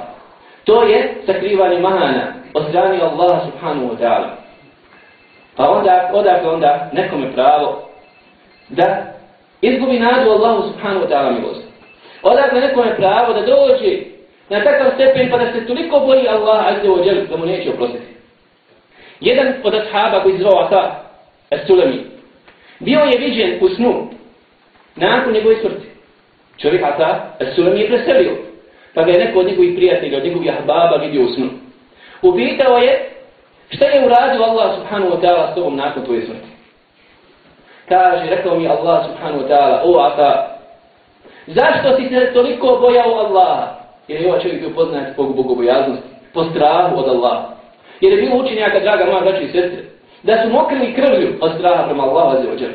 To 0.64 0.83
je 0.83 1.14
sakrivanje 1.26 1.78
mahana 1.78 2.33
od 2.54 2.64
strani 2.68 3.00
Allaha 3.00 3.50
subhanahu 3.50 3.87
wa 3.87 3.99
ta'ala. 4.00 4.43
Pa 5.56 5.70
onda, 5.70 6.11
odakle 6.12 6.50
onda 6.50 6.90
nekome 6.92 7.32
pravo 7.32 7.88
da 8.68 9.14
izgubi 9.61 9.99
nadu 9.99 10.30
Allahu 10.30 10.68
subhanahu 10.68 11.06
wa 11.06 11.08
ta'ala 11.08 11.30
milost. 11.30 11.62
Odakle 12.23 12.61
nekome 12.61 12.96
pravo 12.96 13.32
da 13.32 13.40
dođe 13.40 13.99
na 14.49 14.64
takav 14.64 14.90
stepen 14.94 15.30
pa 15.30 15.38
da 15.38 15.52
se 15.52 15.66
toliko 15.66 16.00
boji 16.00 16.28
Allah 16.28 16.66
azze 16.66 16.88
wa 16.88 17.06
jel 17.06 17.26
da 17.30 17.37
mu 17.37 17.46
neće 17.46 17.70
oprostiti. 17.70 18.14
Jedan 19.20 19.54
od 19.64 19.75
ashaba 19.75 20.23
koji 20.23 20.38
zvao 20.38 20.64
Asa 20.64 20.94
As-Sulami 21.50 21.99
bio 22.80 23.00
je 23.00 23.18
viđen 23.18 23.58
u 23.61 23.68
snu 23.68 24.08
nakon 24.96 25.32
njegove 25.32 25.56
smrti. 25.61 25.87
Čovjek 26.62 26.82
Asa 26.82 27.20
As-Sulami 27.40 27.80
je 27.80 27.88
preselio 27.88 28.37
pa 28.94 29.02
ga 29.02 29.12
je 29.12 29.25
neko 29.25 29.38
od 29.38 29.46
njegovih 29.46 29.75
prijatelja, 29.76 30.18
od 30.18 30.25
njegovih 30.25 30.52
ahbaba 30.52 30.96
vidio 30.96 31.23
u 31.23 31.28
snu. 31.28 31.49
Upitao 32.23 32.78
je 32.78 33.11
šta 33.68 33.85
je 33.85 34.06
uradio 34.06 34.42
Allah 34.42 34.75
subhanahu 34.75 35.11
wa 35.11 35.21
ta'ala 35.21 35.52
s 35.52 35.54
tobom 35.54 35.76
nakon 35.76 36.04
tvoje 36.04 36.26
smrti. 36.26 36.49
Kaže, 37.88 38.30
rekao 38.30 38.56
mi 38.56 38.68
Allah 38.68 39.06
subhanahu 39.06 39.40
wa 39.44 39.49
ta'ala, 39.49 39.80
o 39.85 39.99
Ata, 39.99 40.59
zašto 41.47 41.97
si 41.97 42.09
se 42.09 42.33
toliko 42.35 42.78
bojao 42.80 43.14
Allaha? 43.14 43.75
Jer 44.09 44.21
je 44.21 44.28
ovaj 44.28 44.40
čovjek 44.40 44.61
bio 44.61 44.71
poznat 44.71 45.16
po 45.16 45.23
bogobojaznosti, 45.23 46.09
po 46.35 46.44
strahu 46.44 46.99
od 46.99 47.09
Allaha. 47.09 47.49
Jer 48.00 48.12
je 48.12 48.23
bilo 48.23 48.42
učenjaka, 48.42 48.80
draga 48.80 49.04
moja 49.04 49.21
braća 49.21 49.40
i 49.40 49.52
sestre, 49.52 49.83
da 50.23 50.42
su 50.42 50.52
mokrili 50.52 50.94
krvlju 50.94 51.38
od 51.40 51.52
straha 51.59 51.85
prema 51.85 52.02
Allahu 52.02 52.42
za 52.42 52.52
ođer. 52.52 52.71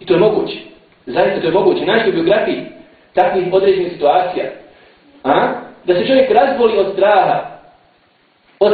I 0.00 0.06
to 0.06 0.14
je 0.14 0.20
moguće. 0.20 0.58
Zaista 1.06 1.40
to 1.40 1.46
je 1.46 1.52
moguće. 1.52 1.86
Našli 1.86 2.10
u 2.10 2.14
biografiji 2.14 2.66
takvih 3.14 3.52
određenih 3.52 3.92
situacija. 3.92 4.44
A? 5.24 5.48
Da 5.84 5.94
se 5.94 6.06
čovjek 6.06 6.30
razboli 6.30 6.78
od 6.78 6.92
straha, 6.92 7.40
od 8.64 8.72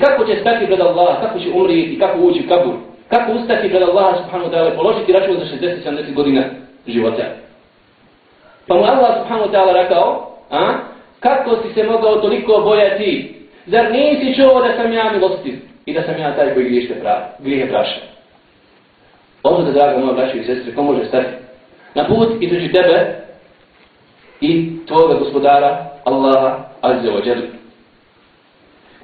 kako 0.00 0.24
će 0.24 0.40
stati 0.40 0.66
pred 0.66 0.80
Allah, 0.80 1.20
kako 1.20 1.38
će 1.38 1.50
umrijeti, 1.54 1.98
kako 1.98 2.18
ući 2.18 2.42
u 2.44 2.48
kabur, 2.48 2.74
kako 3.08 3.32
ustati 3.32 3.68
pred 3.68 3.82
Allah 3.82 4.14
subhanahu 4.16 4.50
wa 4.50 4.54
ta'ala, 4.54 4.76
položiti 4.76 5.12
račun 5.12 5.36
za 5.38 5.44
60-70 5.66 6.14
godina 6.14 6.44
života. 6.86 7.24
Pa 8.66 8.74
mu 8.74 8.84
Allah 8.84 9.18
subhanahu 9.18 9.48
wa 9.48 9.52
ta'ala 9.52 9.72
rekao, 9.72 10.30
a? 10.50 10.74
kako 11.20 11.56
si 11.56 11.74
se 11.74 11.82
mogao 11.84 12.20
toliko 12.20 12.60
bojati, 12.64 13.34
zar 13.66 13.92
nisi 13.92 14.40
čuo 14.40 14.62
da 14.62 14.76
sam 14.76 14.92
ja 14.92 15.12
milostiv 15.12 15.54
i 15.86 15.92
da 15.94 16.02
sam 16.02 16.20
ja 16.20 16.36
taj 16.36 16.54
koji 16.54 16.64
griješte 16.64 16.94
pravi, 17.00 17.24
grije 17.38 17.68
praša. 17.68 18.00
Ovo 19.42 19.62
da, 19.62 19.72
draga 19.72 19.98
moja 19.98 20.12
braća 20.12 20.36
i 20.36 20.44
sestre, 20.44 20.74
ko 20.74 20.82
može 20.82 21.04
stati 21.04 21.28
na 21.94 22.06
put 22.06 22.28
između 22.40 22.72
tebe 22.72 23.14
i 24.40 24.70
tvoga 24.86 25.14
gospodara, 25.14 25.86
Allaha 26.04 26.58
azze 26.80 27.08
wa 27.08 27.28
jalla. 27.28 27.57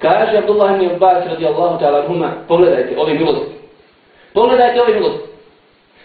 Kaže 0.05 0.37
Abdullah 0.37 0.77
ibn 0.77 0.95
Abbas 0.95 1.25
radijallahu 1.25 1.81
ta'ala 1.81 2.05
huma, 2.09 2.45
pogledajte 2.49 2.93
ove 2.99 3.15
milosti. 3.15 3.55
Pogledajte 4.35 4.83
ove 4.83 4.95
milosti. 4.95 5.29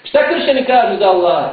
Šta 0.03 0.20
kršćani 0.29 0.65
kažu 0.65 1.00
za 1.00 1.10
Allah? 1.10 1.44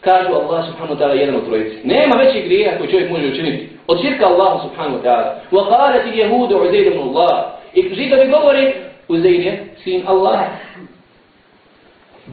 Kažu 0.00 0.32
Allah 0.34 0.64
subhanahu 0.66 0.94
wa 0.94 0.98
ta'ala 0.98 1.14
jedan 1.14 1.36
od 1.36 1.46
trojice. 1.46 1.76
Nema 1.84 2.14
većih 2.24 2.44
grija 2.44 2.78
koji 2.78 2.90
čovjek 2.90 3.10
može 3.10 3.26
učiniti. 3.26 3.68
Od 3.86 4.00
širka 4.02 4.26
Allah 4.26 4.62
subhanahu 4.62 4.96
wa 4.96 5.02
ta'ala. 5.04 5.30
Wa 5.50 5.62
qalati 5.70 6.18
jehudu 6.18 6.56
uzair 6.56 6.86
ibn 6.86 6.98
Allah. 6.98 7.44
I 7.74 7.94
židovi 7.94 8.30
govori 8.30 8.72
uzair 9.08 9.40
je 9.40 9.74
sin 9.84 10.02
Allah. 10.06 10.40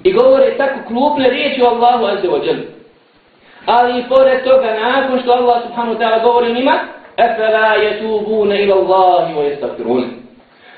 I 0.04 0.14
govore 0.14 0.58
tako 0.58 0.80
klupne 0.88 1.30
riječi 1.30 1.62
o 1.62 1.68
Allahu 1.68 2.06
azze 2.06 2.28
wa 2.28 2.46
jalla. 2.46 2.64
Ali 3.66 4.00
i 4.00 4.04
pored 4.10 4.44
toga, 4.44 4.80
nakon 4.80 5.20
što 5.22 5.32
Allah 5.32 5.62
subhanahu 5.64 5.96
wa 5.96 6.00
ta'ala 6.00 6.24
govori 6.24 6.54
njima, 6.54 6.80
Efela 7.26 7.76
yetubune 7.84 8.64
ila 8.64 8.76
Allahi 8.76 9.34
wa 9.34 9.44
yastakfirun. 9.44 10.06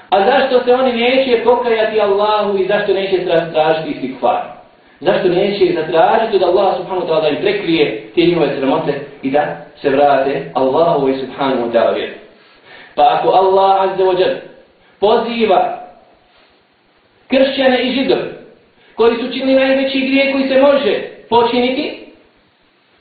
A 0.10 0.26
zašto 0.26 0.64
se 0.64 0.74
oni 0.74 0.94
neće 0.94 1.44
pokajati 1.44 2.02
Allahu 2.02 2.58
i 2.58 2.68
zašto 2.68 2.94
neće 2.94 3.26
tražiti 3.54 3.90
istikfar? 3.90 4.42
Zašto 5.00 5.28
neće 5.28 5.74
zatražiti 5.74 6.40
da 6.40 6.46
Allah 6.46 6.78
subhanahu 6.78 7.08
wa 7.08 7.10
ta'ala 7.10 7.22
da 7.22 7.30
im 7.30 7.42
prekrije 7.42 8.04
te 8.16 8.22
njihove 8.22 8.56
sramote 8.58 8.94
i 9.22 9.32
da 9.32 9.58
se 9.82 9.90
vrate 9.90 10.52
Allahu 10.54 11.10
i 11.10 11.18
subhanahu 11.20 11.62
wa 11.62 11.72
ta'ala 11.74 11.94
vjeru? 11.96 12.14
Pa 12.96 13.18
ako 13.20 13.30
Allah 13.30 13.82
azze 13.82 14.04
wa 14.04 14.20
jal 14.20 14.36
poziva 15.00 15.78
kršćane 17.28 17.82
i 17.84 17.92
židove 17.92 18.42
koji 18.96 19.16
su 19.16 19.34
činili 19.34 19.56
najveći 19.56 20.00
grije 20.00 20.32
koji 20.32 20.48
se 20.48 20.62
može 20.62 21.02
počiniti, 21.30 22.06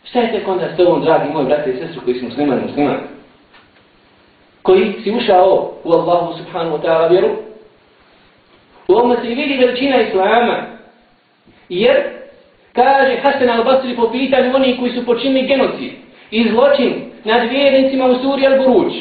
šta 0.04 0.20
je 0.20 0.32
tek 0.32 0.48
onda 0.48 0.68
s 0.74 0.76
tobom, 0.76 1.02
dragi 1.02 1.32
moji 1.32 1.46
brate 1.46 1.70
i 1.70 1.76
sestru 1.76 2.02
koji 2.04 2.18
su 2.18 2.24
muslimani 2.24 2.62
muslimani? 2.66 3.00
Koji 4.62 4.94
si 5.04 5.10
ušao 5.10 5.72
u 5.84 5.92
Allahu 5.92 6.38
subhanahu 6.38 6.76
wa 6.76 6.82
ta'ala 6.82 7.10
vjeru. 7.10 7.28
U 8.88 8.92
ovome 8.92 9.16
se 9.16 9.28
vidi 9.28 9.56
veličina 9.56 10.00
Islama. 10.00 10.66
Jer, 11.68 11.96
kaže 12.72 13.16
Hasan 13.22 13.48
al-Basri 13.48 13.96
po 13.96 14.10
pitanju 14.12 14.54
oni 14.54 14.76
koji 14.78 14.92
su 14.92 15.06
počinili 15.06 15.46
genocid 15.46 15.92
i 16.30 16.48
zločin 16.48 17.10
nad 17.24 17.48
vjernicima 17.48 18.06
u 18.06 18.14
Suri 18.14 18.46
al-Buruć, 18.46 18.92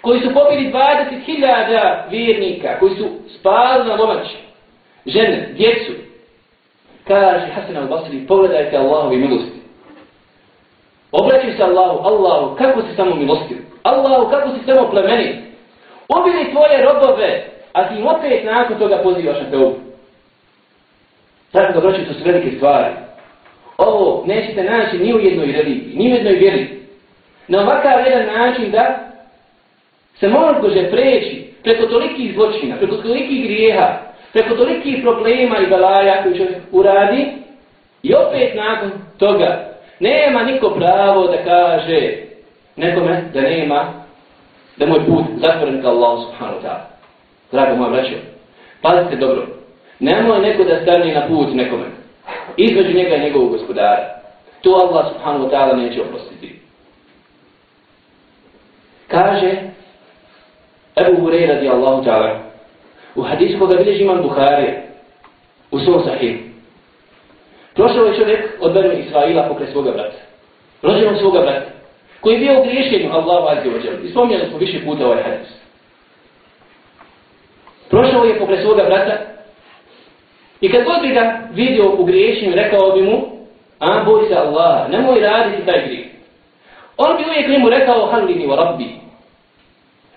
koji 0.00 0.20
su 0.20 0.34
pobili 0.34 0.72
20.000 0.72 2.10
vjernika, 2.10 2.78
koji 2.78 2.96
su 2.96 3.08
spali 3.38 3.88
na 3.88 3.94
lomači, 3.94 4.36
žene, 5.06 5.48
djecu, 5.56 5.92
kaže 7.08 7.46
Hasan 7.46 7.76
al-Basri, 7.76 8.26
pogledajte 8.26 8.76
Allahovi 8.76 9.16
milosti. 9.16 9.61
Obraćaj 11.12 11.56
se 11.56 11.62
Allahu, 11.62 11.98
Allahu, 12.08 12.56
kako 12.56 12.82
si 12.82 12.96
samo 12.96 13.14
milostiv? 13.14 13.56
Allahu, 13.82 14.30
kako 14.30 14.48
si 14.48 14.64
samo 14.66 14.90
plemeni? 14.90 15.42
Ubili 16.18 16.50
tvoje 16.50 16.84
robove, 16.84 17.44
a 17.72 17.88
ti 17.88 17.94
im 17.94 18.06
opet 18.06 18.44
nakon 18.44 18.78
toga 18.78 19.00
pozivaš 19.02 19.36
na 19.40 19.50
teubu. 19.50 19.76
Tako 21.52 21.72
da 21.72 21.78
obraćaj 21.78 22.06
to 22.06 22.14
su 22.14 22.24
velike 22.24 22.56
stvari. 22.56 22.94
Ovo 23.78 24.24
nećete 24.26 24.62
naći 24.64 24.98
ni 24.98 25.14
u 25.14 25.20
jednoj 25.20 25.52
religiji, 25.52 25.96
ni 25.96 26.12
u 26.12 26.14
jednoj 26.14 26.32
vjeri. 26.32 26.82
Na 27.48 27.60
ovakav 27.60 28.06
jedan 28.06 28.26
način 28.26 28.70
da 28.70 28.98
se 30.20 30.28
može 30.28 30.90
preći 30.90 31.52
preko 31.62 31.86
tolikih 31.86 32.34
zločina, 32.34 32.76
preko 32.76 32.96
tolikih 32.96 33.44
grijeha, 33.44 33.98
preko 34.32 34.54
tolikih 34.54 34.98
problema 35.02 35.58
i 35.58 35.70
balaja 35.70 36.22
koji 36.22 36.36
čovjek 36.36 36.58
uradi 36.72 37.26
i 38.02 38.14
opet 38.14 38.54
nakon 38.54 38.90
toga 39.18 39.71
nema 40.02 40.42
niko 40.42 40.70
pravo 40.70 41.26
da 41.26 41.44
kaže 41.44 42.12
nekome 42.76 43.24
da 43.34 43.40
nema, 43.40 43.92
da 44.76 44.86
moj 44.86 45.06
put 45.06 45.24
zatvoren 45.36 45.82
ka 45.82 45.88
Allah 45.88 46.18
subhanahu 46.26 46.58
wa 46.58 46.62
ta'ala. 46.62 46.84
Drago 47.52 47.76
moja 47.76 47.90
braćo, 47.90 48.14
pazite 48.82 49.16
dobro, 49.16 49.46
nemoj 50.00 50.40
neko 50.40 50.64
da 50.64 50.82
stane 50.82 51.14
na 51.14 51.26
put 51.28 51.54
nekome, 51.54 51.84
između 52.56 52.96
njega 52.96 53.16
i 53.16 53.20
njegovog 53.20 53.50
gospodara. 53.50 54.22
To 54.60 54.70
Allah 54.70 55.12
subhanahu 55.12 55.44
wa 55.44 55.50
ta'ala 55.50 55.76
neće 55.76 56.02
oprostiti. 56.02 56.60
Kaže 59.08 59.50
Ebu 60.96 61.22
Hurey 61.22 61.46
radi 61.46 61.68
Allahu 61.68 62.04
ta'ala 62.04 62.38
u 63.14 63.22
hadisu 63.22 63.58
koga 63.58 63.76
bilježi 63.76 64.02
imam 64.02 64.22
Bukhari 64.22 64.72
u 65.70 65.78
svom 65.78 66.04
sahih. 66.04 66.51
Došao 67.76 68.04
je 68.04 68.16
čovjek 68.16 68.50
od 68.60 68.72
Benu 68.72 68.92
Israila 68.92 69.48
pokraj 69.48 69.72
svoga 69.72 69.90
brata. 69.90 70.16
Rođenom 70.82 71.16
svoga 71.16 71.40
brata 71.40 71.70
koji 72.22 72.34
je 72.34 72.40
bio 72.40 72.60
u 72.60 72.64
griješenju 72.64 73.12
Allahu 73.12 73.48
azze 73.48 73.76
ođer. 73.76 73.92
I 74.02 74.06
Ispomnjali 74.06 74.48
smo 74.48 74.58
više 74.58 74.84
puta 74.84 75.06
ovaj 75.06 75.22
hadis. 75.22 75.48
Prošao 77.90 78.24
je 78.24 78.38
pokraj 78.38 78.62
svoga 78.62 78.84
brata 78.84 79.12
i 80.60 80.72
kad 80.72 80.84
god 80.84 81.00
bi 81.02 81.08
ga 81.08 81.40
vidio 81.52 81.94
u 81.98 82.04
griješenju, 82.04 82.54
rekao 82.54 82.92
bi 82.92 83.02
mu, 83.02 83.22
a 83.78 84.04
boj 84.04 84.28
se 84.28 84.34
Allah, 84.34 84.90
nemoj 84.90 85.20
raditi 85.20 85.66
taj 85.66 85.86
grijeh. 85.86 86.06
On 86.96 87.16
bi 87.16 87.24
uvijek 87.28 87.48
njemu 87.48 87.68
rekao, 87.68 88.06
halini 88.06 88.46
wa 88.46 88.56
rabbi, 88.56 88.86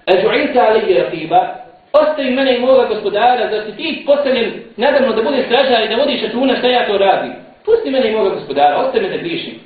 Eđu'ilka 0.07 0.59
alije 0.67 1.03
rakiba, 1.03 1.55
ostavi 1.93 2.29
mene 2.29 2.57
i 2.57 2.59
moga 2.59 2.85
gospodara, 2.85 3.47
da 3.47 3.65
si 3.65 3.77
ti 3.77 4.03
postavljen 4.05 4.53
nadamno 4.77 5.13
da 5.13 5.23
bude 5.23 5.43
stražar 5.45 5.83
i 5.83 5.89
da 5.89 5.95
vodiš 5.95 6.21
računa 6.21 6.55
šta 6.55 6.67
ja 6.67 6.87
to 6.87 6.97
radim. 6.97 7.44
Pusti 7.65 7.91
mene 7.91 8.11
i 8.11 8.15
moga 8.15 8.29
gospodara, 8.29 8.77
ostavi 8.77 9.03
me 9.03 9.17
da 9.17 9.23
grišim. 9.23 9.59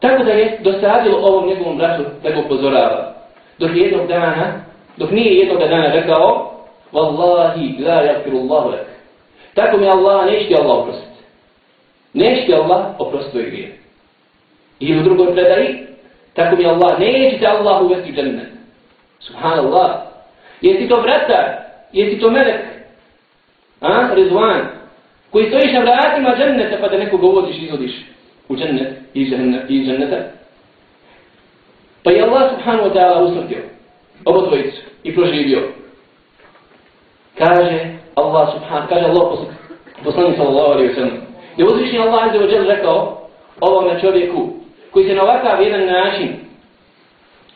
Tako 0.00 0.24
da 0.24 0.30
je 0.30 0.58
dosadilo 0.60 1.18
ovom 1.18 1.48
njegovom 1.48 1.78
bratu 1.78 2.04
da 2.22 2.30
ga 2.30 2.40
upozorava. 2.40 3.14
Dok 3.58 3.70
jednog 3.74 4.08
dana, 4.08 4.64
dok 4.96 5.10
nije 5.10 5.34
jednog 5.34 5.58
dana 5.58 5.92
rekao, 5.92 6.50
Wallahi 6.92 7.78
la 7.78 8.02
yakfirullahu 8.02 8.70
lak. 8.70 8.86
Tako 9.54 9.76
mi 9.76 9.88
Allah 9.88 10.26
neće 10.26 10.48
ti 10.48 10.54
Allah 10.54 10.78
oprostiti. 10.78 11.24
Neće 12.14 12.46
ti 12.46 12.54
Allah 12.54 12.86
oprostiti 12.98 13.32
tvoj 13.32 13.50
grije. 13.50 13.78
I 14.80 14.98
u 14.98 15.02
drugoj 15.02 15.34
predaji, 15.34 15.86
tako 16.34 16.56
mi 16.56 16.66
Allah 16.66 16.98
neće 16.98 17.38
ti 17.38 17.46
Allah 17.46 17.82
uvesti 17.82 18.10
u 18.10 18.14
džennet. 18.14 18.48
Subhanallah. 19.20 19.90
Jesi 20.60 20.88
to 20.88 21.00
vratar? 21.00 21.44
Jesi 21.92 22.20
to 22.20 22.30
melek? 22.30 22.60
A? 23.80 24.14
Rizvan. 24.14 24.79
Koji 25.30 25.48
stojiš 25.48 25.72
na 25.72 25.80
vratima 25.80 26.36
dženneta 26.36 26.76
pa 26.80 26.88
da 26.88 26.98
nekoga 26.98 27.26
uvodiš 27.26 27.56
i 27.58 27.64
izvodiš 27.64 27.92
u 28.48 28.56
džennet 28.56 28.88
i 29.14 29.84
dženneta. 29.84 30.16
Pa 32.04 32.10
je 32.10 32.22
Allah 32.22 32.50
subhanahu 32.50 32.88
wa 32.88 32.94
ta'ala 32.94 33.22
usmrtio 33.24 33.58
ovo 34.24 34.46
dvojicu 34.46 34.82
i 35.02 35.14
proživio. 35.14 35.68
Kaže 37.38 37.98
Allah 38.14 38.48
subhanahu, 38.54 38.88
kaže 38.88 39.04
Allah 39.04 39.38
poslanik 40.04 40.36
sallallahu 40.36 40.72
alaihi 40.72 40.90
wa 40.90 40.94
sallam. 40.94 41.18
Je 41.56 41.64
uzvišnji 41.64 41.98
Allah 41.98 42.24
azza 42.24 42.38
wa 42.38 42.52
jel 42.52 42.66
rekao 42.66 43.28
ovome 43.60 44.00
čovjeku 44.00 44.48
koji 44.90 45.08
se 45.08 45.14
na 45.14 45.22
ovakav 45.22 45.62
jedan 45.62 45.86
način 45.86 46.28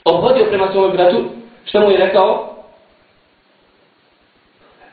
obhodio 0.05 0.47
prema 0.49 0.73
svome 0.73 0.95
bratu, 0.95 1.25
što 1.65 1.81
mu 1.81 1.91
je 1.91 1.99
rekao? 1.99 2.57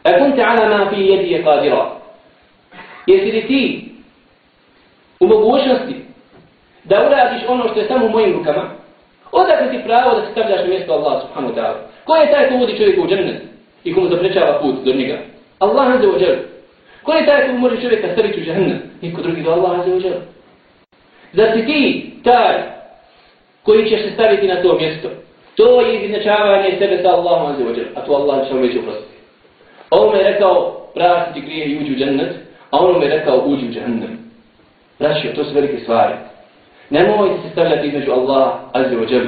E 0.04 0.44
ala 0.44 0.78
ma 0.78 0.90
fi 0.90 1.02
jedi 1.02 1.32
je 1.32 1.44
kadira. 1.44 2.01
Jesi 3.06 3.32
li 3.32 3.48
ti 3.48 3.92
u 5.20 5.28
mogućnosti 5.28 5.96
da 6.84 7.06
uradiš 7.08 7.42
ono 7.48 7.70
što 7.70 7.80
je 7.80 7.88
samo 7.88 8.06
u 8.06 8.10
mojim 8.10 8.34
rukama? 8.34 8.70
Odakle 9.32 9.72
ti 9.72 9.84
pravo 9.86 10.16
da 10.16 10.26
se 10.26 10.32
stavljaš 10.32 10.62
na 10.62 10.68
mjesto 10.68 10.94
Allah 10.94 11.22
subhanahu 11.22 11.54
wa 11.54 11.58
ta'ala? 11.58 11.78
Ko 12.06 12.16
je 12.16 12.32
taj 12.32 12.50
ko 12.50 12.56
vodi 12.56 12.78
čovjeka 12.78 13.02
u 13.02 13.08
džennet 13.08 13.42
i 13.84 13.94
komu 13.94 14.10
zaprečava 14.10 14.60
put 14.62 14.76
do 14.86 14.94
njega? 14.94 15.18
Allah 15.60 15.96
azze 15.96 16.08
wa 16.08 16.20
džel. 16.20 16.36
Ko 17.04 17.14
je 17.14 17.26
taj 17.26 17.48
ko 17.48 17.54
može 17.54 17.82
čovjeka 17.82 18.14
staviti 18.14 18.42
u 18.42 18.44
džennet? 18.44 18.82
Niko 19.02 19.22
drugi 19.22 19.42
do 19.42 19.52
Allah 19.52 19.80
azze 19.80 19.92
wa 19.92 20.02
džel. 20.02 20.20
Zar 21.34 21.52
si 21.56 21.66
ti 21.66 22.12
taj 22.24 22.56
koji 23.64 23.90
ćeš 23.90 24.02
se 24.02 24.12
staviti 24.14 24.48
na 24.48 24.62
to 24.62 24.78
mjesto? 24.78 25.10
To 25.56 25.82
je 25.82 25.96
izjednačavanje 25.96 26.76
sebe 26.80 27.02
sa 27.04 27.10
Allahom 27.10 27.52
azze 27.52 27.64
wa 27.64 27.76
džel. 27.76 27.86
A 27.96 28.02
to 28.02 28.14
Allah 28.14 28.48
će 28.48 28.54
vam 28.54 28.64
već 28.64 28.76
uprostiti. 28.76 29.18
Ovo 29.90 30.12
me 30.12 30.18
je 30.18 30.32
rekao 30.32 30.88
prastiti 30.94 31.46
grije 31.46 31.66
i 31.66 31.78
uđi 31.78 31.94
u 31.94 31.98
džennet, 31.98 32.36
a 32.72 32.78
ono 32.78 33.00
mi 33.00 33.06
je 33.06 33.18
rekao 33.18 33.44
uđi 33.46 33.68
u 33.68 33.72
džahnem. 33.72 34.20
Braćio, 35.00 35.34
to 35.36 35.44
su 35.44 35.54
velike 35.54 35.80
stvari. 35.84 36.14
Nemojte 36.90 37.36
se 37.42 37.50
stavljati 37.52 37.88
između 37.88 38.12
Allah 38.12 38.54
azze 38.74 38.96
wa 38.96 39.12
jel 39.12 39.26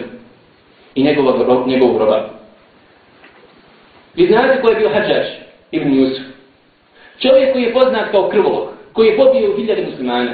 i 0.95 1.03
njegovog, 1.03 1.67
njegovog 1.67 1.97
roba. 1.97 2.29
Vi 4.15 4.27
znate 4.27 4.61
ko 4.61 4.69
je 4.69 4.75
bio 4.75 4.89
Hadžaž, 4.89 5.25
ibn 5.71 5.89
Yusuf? 5.89 6.23
Čovjek 7.19 7.53
koji 7.53 7.63
je 7.63 7.73
poznat 7.73 8.11
kao 8.11 8.29
krvolog, 8.29 8.69
koji 8.93 9.07
je 9.07 9.17
pobio 9.17 9.55
hiljade 9.57 9.85
muslimana, 9.91 10.33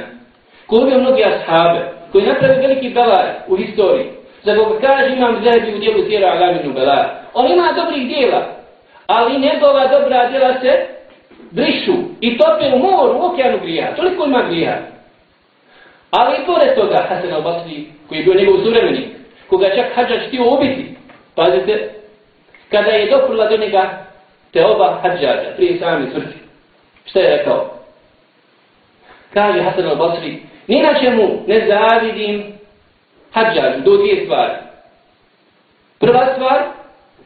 koji 0.68 0.80
je 0.80 0.86
ubio 0.86 1.00
mnogi 1.00 1.24
ashabe, 1.24 1.80
koji 2.12 2.24
je 2.24 2.34
napravio 2.34 2.62
veliki 2.62 2.90
belar 2.90 3.26
u 3.48 3.56
historiji, 3.56 4.06
za 4.44 4.56
koga 4.56 4.80
kaže 4.80 5.14
imam 5.14 5.44
zahebi 5.44 5.76
u 5.76 5.80
dijelu 5.80 6.10
tjera 6.10 6.28
alaminu 6.28 6.74
belar. 6.74 7.06
On 7.34 7.52
ima 7.52 7.74
dobrih 7.76 8.08
dijela, 8.08 8.46
ali 9.08 9.40
njegova 9.40 9.88
dobra 9.88 10.30
djela 10.30 10.54
se 10.62 10.99
brišu 11.52 11.94
i 12.22 12.38
tope 12.38 12.76
u 12.76 12.80
moru, 12.80 13.20
u 13.20 13.26
okeanu 13.26 13.60
grija. 13.62 13.96
Toliko 13.96 14.26
ima 14.26 14.44
grija. 14.50 14.82
Ali 16.12 16.38
i 16.38 16.46
pored 16.46 16.76
toga, 16.76 17.06
Hasan 17.10 17.32
al-Basri, 17.32 17.84
koji 18.08 18.20
je 18.20 18.24
bio 18.24 18.34
njegov 18.34 18.64
suvremenik, 18.64 19.08
koga 19.50 19.70
čak 19.76 19.86
Hadžač 19.96 20.28
htio 20.28 20.54
ubiti, 20.54 20.96
pazite, 21.36 21.90
kada 22.72 22.92
je 22.92 23.10
doprla 23.12 23.50
do 23.50 23.58
njega 23.58 24.06
te 24.54 24.66
oba 24.66 25.00
Hadžača, 25.02 25.54
prije 25.56 25.80
sami 25.80 26.08
smrti, 26.12 26.38
šta 27.06 27.20
je 27.20 27.38
rekao? 27.38 27.74
Kaže 29.34 29.62
Hasan 29.62 29.86
al-Basri, 29.86 30.38
ni 30.68 30.82
na 30.82 30.94
čemu 31.02 31.44
ne 31.48 31.68
zavidim 31.68 32.54
Hadžaču 33.32 33.80
do 33.86 33.98
dvije 33.98 34.26
stvari. 34.26 34.54
Prva 36.00 36.34
stvar, 36.34 36.64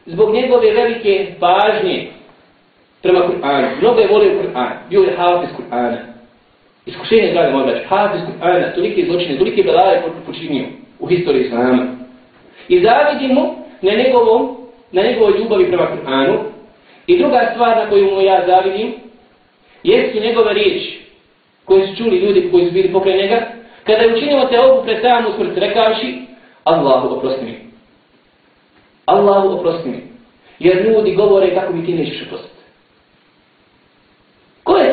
zbog 0.06 0.34
njegove 0.34 0.72
velike 0.72 1.34
pažnje 1.40 2.08
prema 3.04 3.20
Kur'anu. 3.28 3.68
Mnogo 3.80 4.00
je 4.00 4.08
volio 4.08 4.40
Kur'an, 4.40 4.72
bio 4.90 5.02
je 5.02 5.16
hafiz 5.16 5.50
Kur'ana. 5.56 5.96
Iskušenje, 6.86 7.32
draga 7.32 7.56
moj 7.56 7.64
braća, 7.64 7.88
hafiz 7.88 8.20
Kur'ana, 8.28 8.74
tolike 8.74 9.04
zločine, 9.06 9.38
tolike 9.38 9.62
belaje 9.62 10.02
počinio 10.26 10.64
u 11.00 11.06
historiji 11.06 11.44
Islama. 11.44 11.86
I 12.68 12.80
zavidimo 12.80 13.56
na 13.82 13.92
njegovom, 13.92 14.56
na 14.92 15.02
njegovoj 15.02 15.38
ljubavi 15.38 15.66
prema 15.66 15.88
Kur'anu. 15.92 16.38
I 17.06 17.18
druga 17.18 17.50
stvar 17.52 17.76
na 17.76 17.90
koju 17.90 18.10
mu 18.14 18.20
ja 18.20 18.44
zavidim, 18.46 18.94
jesu 19.82 20.20
njegove 20.20 20.52
riječi 20.52 21.00
koje 21.64 21.86
su 21.86 21.96
čuli 21.96 22.16
ljudi 22.16 22.48
koji 22.50 22.66
su 22.66 22.72
bili 22.72 22.92
pokraj 22.92 23.16
njega, 23.16 23.46
kada 23.84 24.02
je 24.02 24.14
učinio 24.14 24.48
te 24.50 24.60
ovu 24.60 24.84
pred 24.84 24.98
samu 25.02 25.28
smrt, 25.36 25.56
rekavši, 25.56 26.14
Allahu 26.64 27.14
oprosti 27.16 27.44
mi. 27.44 27.54
Allahu 29.06 29.48
oprosti 29.48 29.88
mi. 29.88 30.02
Jer 30.58 30.86
ljudi 30.86 31.14
govore 31.14 31.54
kako 31.54 31.72
mi 31.72 31.86
ti 31.86 31.94
nećeš 31.94 32.22
oprostiti. 32.22 32.53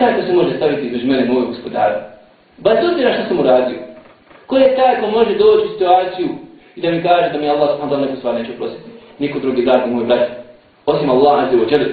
Taj 0.01 0.15
ko 0.15 0.21
se 0.21 0.33
može 0.33 0.55
staviti 0.57 0.87
između 0.87 1.07
mene 1.07 1.25
i 1.25 1.29
mojeg 1.29 1.47
gospodara? 1.47 2.01
Ba 2.57 2.75
se 2.75 2.87
obzira 2.87 3.13
što 3.13 3.23
sam 3.27 3.39
uradio. 3.39 3.77
Ko 4.47 4.57
je 4.57 4.75
taj 4.75 5.01
ko 5.01 5.07
može 5.07 5.35
doći 5.35 5.67
u 5.67 5.71
situaciju 5.71 6.29
i 6.75 6.81
da 6.81 6.91
mi 6.91 7.03
kaže 7.03 7.29
da 7.33 7.39
mi 7.39 7.49
Allah 7.49 7.69
subhanahu 7.69 8.01
neku 8.01 8.17
stvar 8.17 8.35
neće 8.35 8.51
prositi? 8.51 8.81
Niko 9.19 9.39
drugi 9.39 9.65
dragi 9.65 9.91
moj 9.91 10.05
brat. 10.05 10.29
Osim 10.85 11.09
Allah 11.09 11.43
azze 11.43 11.57
wa 11.57 11.71
jale, 11.71 11.85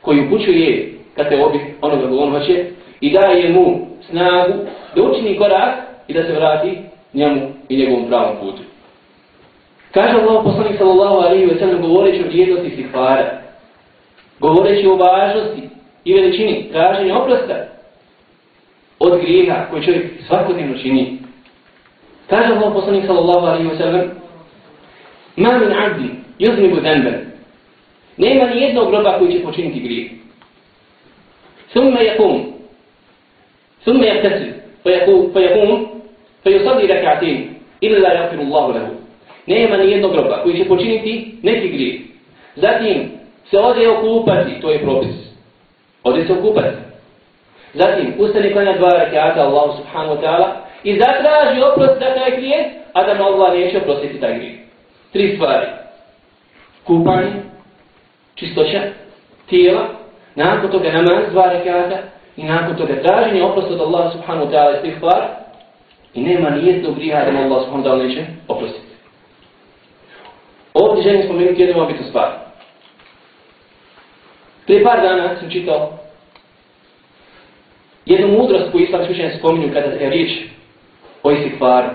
koji 0.00 0.26
upućuje 0.26 0.92
kad 1.16 1.28
te 1.28 1.44
obi 1.44 1.58
onoga 1.80 2.08
ko 2.08 2.16
on 2.16 2.30
hoće 2.30 2.64
i 3.00 3.12
daje 3.12 3.52
mu 3.52 3.86
snagu 4.10 4.52
da 4.96 5.02
učini 5.02 5.38
korak 5.38 5.74
i 6.08 6.14
da 6.14 6.22
se 6.22 6.32
vrati 6.32 6.78
njemu 7.14 7.40
i 7.68 7.76
njegovom 7.76 8.08
pravom 8.08 8.36
putu. 8.40 8.62
Kaže 9.90 10.18
Allah 10.18 10.44
poslanik 10.44 10.78
sallallahu 10.78 11.16
alaihi 11.16 11.46
wa 11.46 11.58
sallam 11.58 11.82
govoreći 11.82 12.22
o 12.24 12.26
vrijednosti 12.26 12.70
stihvara, 12.70 13.40
govoreći 14.40 14.86
o 14.86 14.96
važnosti 14.96 15.75
i 16.06 16.14
veličini 16.14 16.68
traženja 16.72 17.18
oprosta 17.18 17.54
od 18.98 19.20
grijeha 19.20 19.66
koje 19.70 19.82
čovjek 19.82 20.06
svakodnevno 20.26 20.78
čini. 20.78 21.18
Kaže 22.30 22.52
Allah 22.52 22.72
poslanik 22.74 23.06
sallallahu 23.06 23.46
alaihi 23.46 23.68
wa 23.68 23.78
sallam 23.78 24.10
Ma 25.36 25.58
min 25.58 25.72
abdi 25.72 26.08
yuznibu 26.38 26.82
zanben 26.82 27.14
Nema 28.16 28.46
ni 28.46 28.62
jednog 28.62 28.90
groba 28.90 29.18
koji 29.18 29.32
će 29.32 29.42
počiniti 29.44 29.80
grijeh. 29.80 30.10
Summa 31.72 32.00
yakum 32.00 32.42
Summa 33.84 34.04
yaktasu 34.04 34.44
Fa 35.32 35.40
yakum 35.40 35.86
Fa 36.44 36.50
yusadi 36.50 36.86
rakatim 36.86 37.48
Illa 37.80 38.08
yakiru 38.08 38.42
Allahu 38.42 38.72
lehu 38.72 38.94
Nema 39.46 39.76
ni 39.76 39.90
jednog 39.90 40.12
groba 40.12 40.42
koji 40.42 40.56
će 40.56 40.64
počiniti 40.64 41.38
neki 41.42 41.68
grijeh. 41.68 42.00
Zatim 42.56 43.10
se 43.50 43.58
ode 43.58 43.88
okupati, 43.88 44.60
to 44.60 44.70
je 44.70 44.78
propis. 44.78 45.25
Ode 46.06 46.26
se 46.26 46.32
okupati. 46.32 46.76
Zatim 47.74 48.14
ustani 48.18 48.52
klanja 48.52 48.72
dva 48.72 48.88
rakijata 48.88 49.42
Allahu 49.42 49.76
subhanahu 49.76 50.14
wa 50.14 50.20
ta'ala 50.22 50.46
i 50.84 50.98
zatraži 50.98 51.62
oprost 51.62 51.98
za 51.98 52.14
taj 52.14 52.30
grijeh, 52.36 52.66
a 52.92 53.06
da 53.06 53.14
mu 53.14 53.24
Allah 53.24 53.52
neće 53.52 53.78
oprostiti 53.78 54.20
taj 54.20 54.34
grijeh. 54.38 54.54
Tri 55.12 55.34
stvari. 55.36 55.66
Kupanje, 56.84 57.32
čistoća, 58.34 58.80
tijela, 59.48 59.86
nakon 60.34 60.70
toga 60.70 60.92
namaz 60.92 61.32
dva 61.32 61.52
rekata, 61.52 61.98
i 62.36 62.42
nakon 62.42 62.76
toga 62.76 63.02
traženje 63.02 63.42
oprost 63.42 63.70
od 63.70 63.80
Allahu 63.80 64.12
subhanahu 64.12 64.46
wa 64.46 64.50
ta'ala 64.52 64.76
iz 64.76 64.82
tih 64.82 64.94
stvari 64.96 65.26
i 66.14 66.22
nema 66.22 66.50
nijednog 66.50 66.94
grija 66.94 67.24
da 67.24 67.32
mu 67.32 67.42
Allah 67.42 67.64
subhanahu 67.64 67.88
wa 67.88 67.92
ta'ala 67.92 68.08
neće 68.08 68.26
oprostiti. 68.48 68.86
Ovdje 70.74 71.02
želim 71.02 71.22
spomenuti 71.22 71.62
jednu 71.62 71.82
obitu 71.82 72.04
stvar. 72.08 72.45
Prije 74.66 74.84
par 74.84 75.00
dana 75.02 75.36
sam 75.40 75.50
čitao 75.50 75.92
jednu 78.06 78.28
mudrost 78.28 78.72
koju 78.72 78.84
islam 78.84 79.02
učenje 79.10 79.34
spominju 79.38 79.72
kada 79.72 79.86
je 79.86 80.10
riječ 80.10 80.30
o 81.22 81.30
istikvaru. 81.30 81.88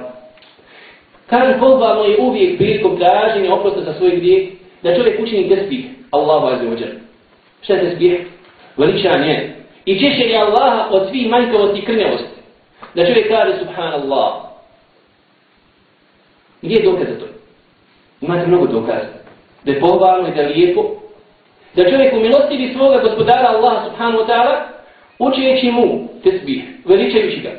Kažu 1.28 1.60
pohvalno 1.60 2.04
je 2.04 2.18
uvijek 2.20 2.58
prilikom 2.58 2.98
traženja 2.98 3.54
oprosta 3.54 3.82
za 3.82 3.94
svoj 3.94 4.10
grijeh 4.10 4.50
da 4.84 4.96
čovjek 4.96 5.20
učini 5.20 5.50
tesbih 5.50 5.86
Allahu 6.12 6.48
azze 6.48 6.66
wa. 6.66 6.88
Šta 7.62 7.74
je 7.74 7.90
tesbih? 7.90 8.22
Veličanje. 8.78 9.54
I 9.86 10.00
češće 10.00 10.24
je 10.24 10.38
Allaha 10.38 10.88
od 10.92 11.10
svih 11.10 11.30
manjkovosti 11.30 11.80
i 11.80 11.86
krnjavosti. 11.86 12.28
Da 12.96 13.06
čovjek 13.06 13.28
kaže 13.28 13.60
subhanallah. 13.60 14.34
Gdje 16.62 16.76
je 16.76 16.84
dokaz 16.84 17.08
za 17.08 17.20
to? 17.20 17.26
Imate 18.22 18.48
mnogo 18.48 18.68
dokaza. 18.68 19.08
Da 19.64 19.72
je 19.72 19.80
pohvalno 19.80 20.28
i 20.28 20.36
da 20.36 20.42
je 20.42 20.50
lijepo. 20.50 21.01
Da 21.76 21.90
čovjek 21.90 22.14
u 22.14 22.20
milostivi 22.20 22.74
svoga 22.74 22.98
gospodara 22.98 23.48
Allaha 23.48 23.86
subhanahu 23.86 24.18
wa 24.24 24.28
ta'ala 24.28 24.56
učeći 25.20 25.72
mu 25.72 26.08
tesbih, 26.24 26.64
veličajući 26.86 27.40
ga, 27.40 27.52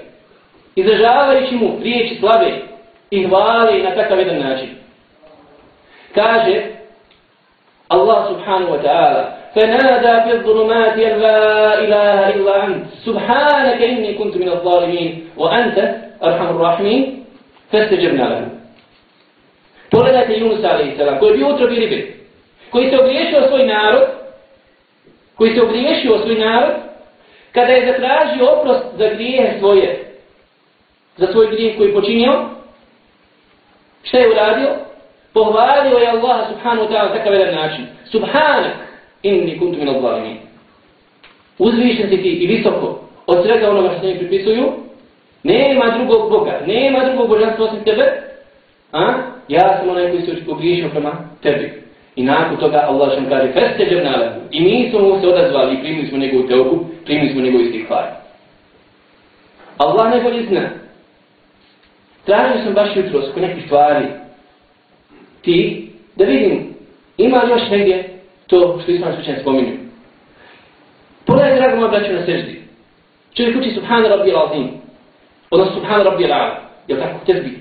izražavajući 0.77 1.55
mu 1.55 1.79
riječi 1.83 2.17
slave 2.21 2.53
i 3.11 3.25
hvale 3.25 3.79
na 3.83 3.95
takav 3.95 4.19
jedan 4.19 4.39
način. 4.39 4.69
Kaže 6.15 6.63
Allah 7.89 8.29
subhanahu 8.29 8.73
wa 8.73 8.83
ta'ala 8.83 9.43
فنادى 9.55 10.15
في 10.25 10.33
الظلمات 10.37 10.99
أن 10.99 11.21
لا 11.21 11.79
إله 11.85 12.35
إلا 12.35 12.65
أنت 12.67 12.85
سبحانك 13.05 13.83
إني 13.83 14.15
كنت 14.15 14.37
من 14.37 14.49
الظالمين 14.49 15.29
وأنت 15.37 15.79
أرحم 16.25 16.49
الراحمين 16.57 17.25
فاستجبنا 17.73 18.25
له 18.29 18.49
Pogledajte 19.93 20.33
Yunus 20.41 20.65
a.s. 20.65 21.19
koji 21.21 21.31
je 21.31 21.37
bio 21.37 21.55
utrobi 21.55 21.75
ribe, 21.77 22.07
koji 22.73 22.91
se 22.91 22.99
ogriješio 22.99 23.49
svoj 23.49 23.67
narod, 23.67 24.03
koji 25.37 25.55
se 25.55 25.63
ogriješio 25.63 26.19
svoj 26.19 26.35
narod, 26.35 26.75
kada 27.53 27.73
je 27.73 27.87
zatražio 27.87 28.51
oprost 28.51 28.85
za 28.99 29.09
grijehe 29.09 29.59
svoje, 29.59 30.05
za 31.17 31.33
svoj 31.33 31.47
grijeh 31.47 31.77
koji 31.77 31.89
je 31.89 31.95
počinio, 31.95 32.33
šta 34.03 34.19
je 34.19 34.31
uradio? 34.31 34.69
Pohvalio 35.33 35.99
je 35.99 36.09
Allah 36.09 36.49
subhanahu 36.49 36.87
wa 36.87 36.93
ta'ala 36.93 37.13
takav 37.13 37.35
jedan 37.35 37.55
način. 37.55 37.87
Subhanak, 38.11 38.77
inni 39.23 39.59
kuntu 39.59 39.79
min 39.79 39.89
al-zalimin. 39.89 40.37
Uzvišen 41.59 42.11
si 42.11 42.23
ti 42.23 42.29
i 42.29 42.47
visoko 42.47 43.01
od 43.27 43.45
svega 43.45 43.71
onoga 43.71 43.95
što 43.99 44.07
mi 44.07 44.19
pripisuju, 44.19 44.73
nema 45.43 45.99
drugog 45.99 46.31
Boga, 46.31 46.61
nema 46.67 47.05
drugog 47.05 47.29
božanstva 47.29 47.65
osim 47.65 47.85
tebe, 47.85 48.23
a? 48.93 49.13
ja 49.49 49.79
sam 49.79 49.89
onaj 49.89 50.11
koji 50.11 50.23
se 50.23 50.33
ogriješio 50.49 50.89
prema 50.89 51.13
tebi. 51.43 51.82
I 52.17 52.23
nakon 52.23 52.57
toga 52.57 52.85
Allah 52.89 53.15
šan 53.15 53.29
kaže, 53.29 53.53
feste 53.53 53.85
džernalehu, 53.91 54.41
i 54.51 54.61
mi 54.61 54.91
smo 54.91 55.01
mu 55.01 55.21
se 55.21 55.29
odazvali 55.29 55.75
i 55.75 55.81
primili 55.81 56.09
smo 56.09 56.19
njegovu 56.19 56.49
teoku, 56.49 56.85
primili 57.05 57.33
smo 57.33 57.41
njegovu 57.41 57.65
istihvar. 57.65 58.07
Allah 59.79 60.11
najbolje 60.11 60.47
zna. 60.47 60.71
Tražio 62.25 62.65
sam 62.65 62.75
baš 62.75 62.97
jutro 62.97 63.21
oko 63.31 63.41
nekih 63.41 63.65
stvari, 63.65 64.07
ti, 65.43 65.89
da 66.17 66.25
vidim, 66.25 66.75
ima 67.17 67.43
li 67.43 67.51
još 67.51 67.71
negdje 67.71 68.09
to 68.47 68.81
što 68.83 68.93
islam 68.93 69.15
slučajno 69.15 69.41
spominju. 69.41 69.73
Pogledajte, 71.27 71.61
drago 71.61 71.77
moja 71.77 71.89
braću, 71.89 72.13
na 72.13 72.27
seždi. 72.27 72.63
Čovjek 73.35 73.57
uči 73.57 73.71
Subhana 73.71 74.09
Rabbi 74.09 74.31
al-Azim, 74.31 74.69
odnosno 75.51 75.75
Subhana 75.75 76.03
Rabbi 76.03 76.25
al-Ala, 76.25 76.57
jel 76.89 76.99
tako, 76.99 77.27
tezbi. 77.27 77.59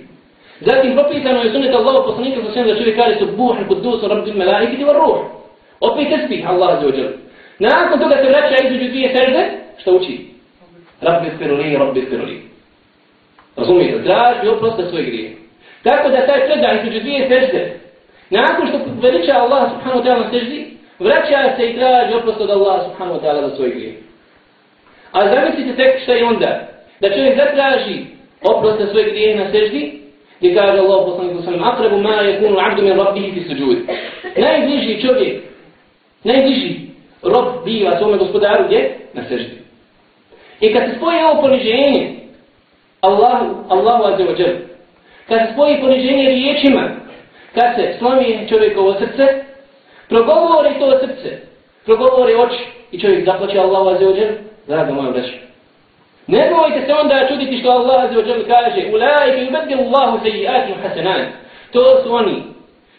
Zatim 0.61 0.93
propisano 0.93 1.43
je 1.43 1.51
sunet 1.51 1.75
Allah 1.75 2.03
poslanika 2.05 2.41
sa 2.45 2.51
svem 2.51 2.67
da 2.67 2.75
čovjek 2.75 2.95
kaže 2.95 3.19
Subbuhan 3.19 3.67
kudusu 3.67 4.07
Rabbi 4.07 4.31
al-Malaikiti 4.31 4.83
wa 4.85 4.93
ruh. 4.93 5.17
Opet 5.79 6.09
tezbi, 6.09 6.45
Allah 6.47 6.81
za 6.81 6.87
ođel. 6.87 7.07
Nakon 7.59 7.99
toga 7.99 8.15
se 8.15 8.29
vraća 8.29 8.55
između 8.63 8.89
dvije 8.89 9.09
sežde, 9.15 9.49
što 9.77 9.91
uči? 9.91 10.19
Rabbi 11.01 11.31
spiruli, 11.35 11.77
Rabbi 11.77 12.01
spiruli. 12.01 12.41
Razumijete, 13.57 14.03
traži 14.03 14.47
oprosta 14.47 14.89
svoje 14.89 15.03
grije. 15.05 15.31
Tako 15.83 16.09
da 16.09 16.25
taj 16.25 16.45
predaj 16.45 16.77
između 16.77 16.99
dvije 16.99 17.27
sežde, 17.29 17.79
nakon 18.29 18.67
što 18.67 18.77
veliča 19.01 19.33
Allah 19.33 19.71
subhanahu 19.71 19.99
wa 20.01 20.05
ta'ala 20.05 20.31
seždi, 20.31 20.77
vraća 20.99 21.55
se 21.57 21.69
i 21.69 21.75
traži 21.75 22.13
oprost 22.13 22.41
od 22.41 22.49
Allaha 22.49 22.83
subhanahu 22.83 23.19
wa 23.19 23.23
ta'ala 23.23 23.49
za 23.49 23.55
svoj 23.55 23.69
grijeh. 23.69 23.95
A 25.11 25.27
zamislite 25.33 25.75
tek 25.75 26.03
šta 26.03 26.13
je 26.13 26.25
onda? 26.25 26.67
Da 26.99 27.09
čovjek 27.09 27.37
zatraži 27.37 28.05
oprost 28.41 28.79
za 28.79 28.87
svoj 28.87 29.03
grijeh 29.03 29.39
na 29.39 29.51
seždi, 29.51 30.00
gdje 30.41 30.55
kaže 30.55 30.79
Allah 30.79 31.05
poslanik 31.05 31.37
sa 31.37 31.43
svojim 31.43 31.63
akrebu 31.63 31.97
ma 32.01 32.13
je 32.13 32.39
kunu 32.39 32.57
abdu 32.59 32.81
min 32.81 32.97
rabbihi 32.97 33.31
fi 33.31 33.49
suđud. 33.49 33.77
Najbliži 34.37 35.01
čovjek, 35.01 35.43
najbliži 36.23 36.75
rob 37.23 37.45
biva 37.65 37.97
svome 37.97 38.17
gospodaru 38.17 38.63
gdje? 38.65 38.97
Na 39.13 39.23
seždi. 39.29 39.57
I 40.59 40.73
kad 40.73 40.83
se 40.89 40.95
spoje 40.97 41.25
ovo 41.25 41.41
poniženje, 41.41 42.15
Allahu, 43.01 43.55
Allahu 43.69 44.03
azze 44.03 44.23
wa 44.23 44.39
jel, 44.39 44.55
kad 45.27 45.39
se 45.39 45.53
spoji 45.53 45.81
poniženje 45.81 46.29
riječima, 46.29 46.89
kad 47.53 47.75
se 47.75 47.95
slomi 47.99 48.45
čovjekovo 48.49 48.93
srce, 48.93 49.43
progovori 50.09 50.69
to 50.79 50.99
srce, 50.99 51.37
progovori 51.85 52.33
oči 52.35 52.63
i 52.91 52.99
čovjek 52.99 53.25
zaplaće 53.25 53.59
Allahu 53.59 53.89
azze 53.89 54.05
wa 54.05 54.17
jel, 54.17 54.33
draga 54.67 54.93
moja 54.93 55.11
braća. 55.11 55.50
Ne 56.27 56.49
bojte 56.55 56.85
se 56.85 56.93
onda 56.93 57.27
čuditi 57.27 57.59
što 57.59 57.69
Allah 57.71 58.03
azze 58.03 58.15
wa 58.15 58.27
jel 58.27 58.43
kaže 58.47 58.91
"Ulaike 58.93 59.45
yubedde 59.45 59.75
Allahu 59.85 60.19
sejiatim 60.23 60.75
hasanan. 60.83 61.25
To 61.71 62.03
su 62.03 62.13
oni. 62.13 62.43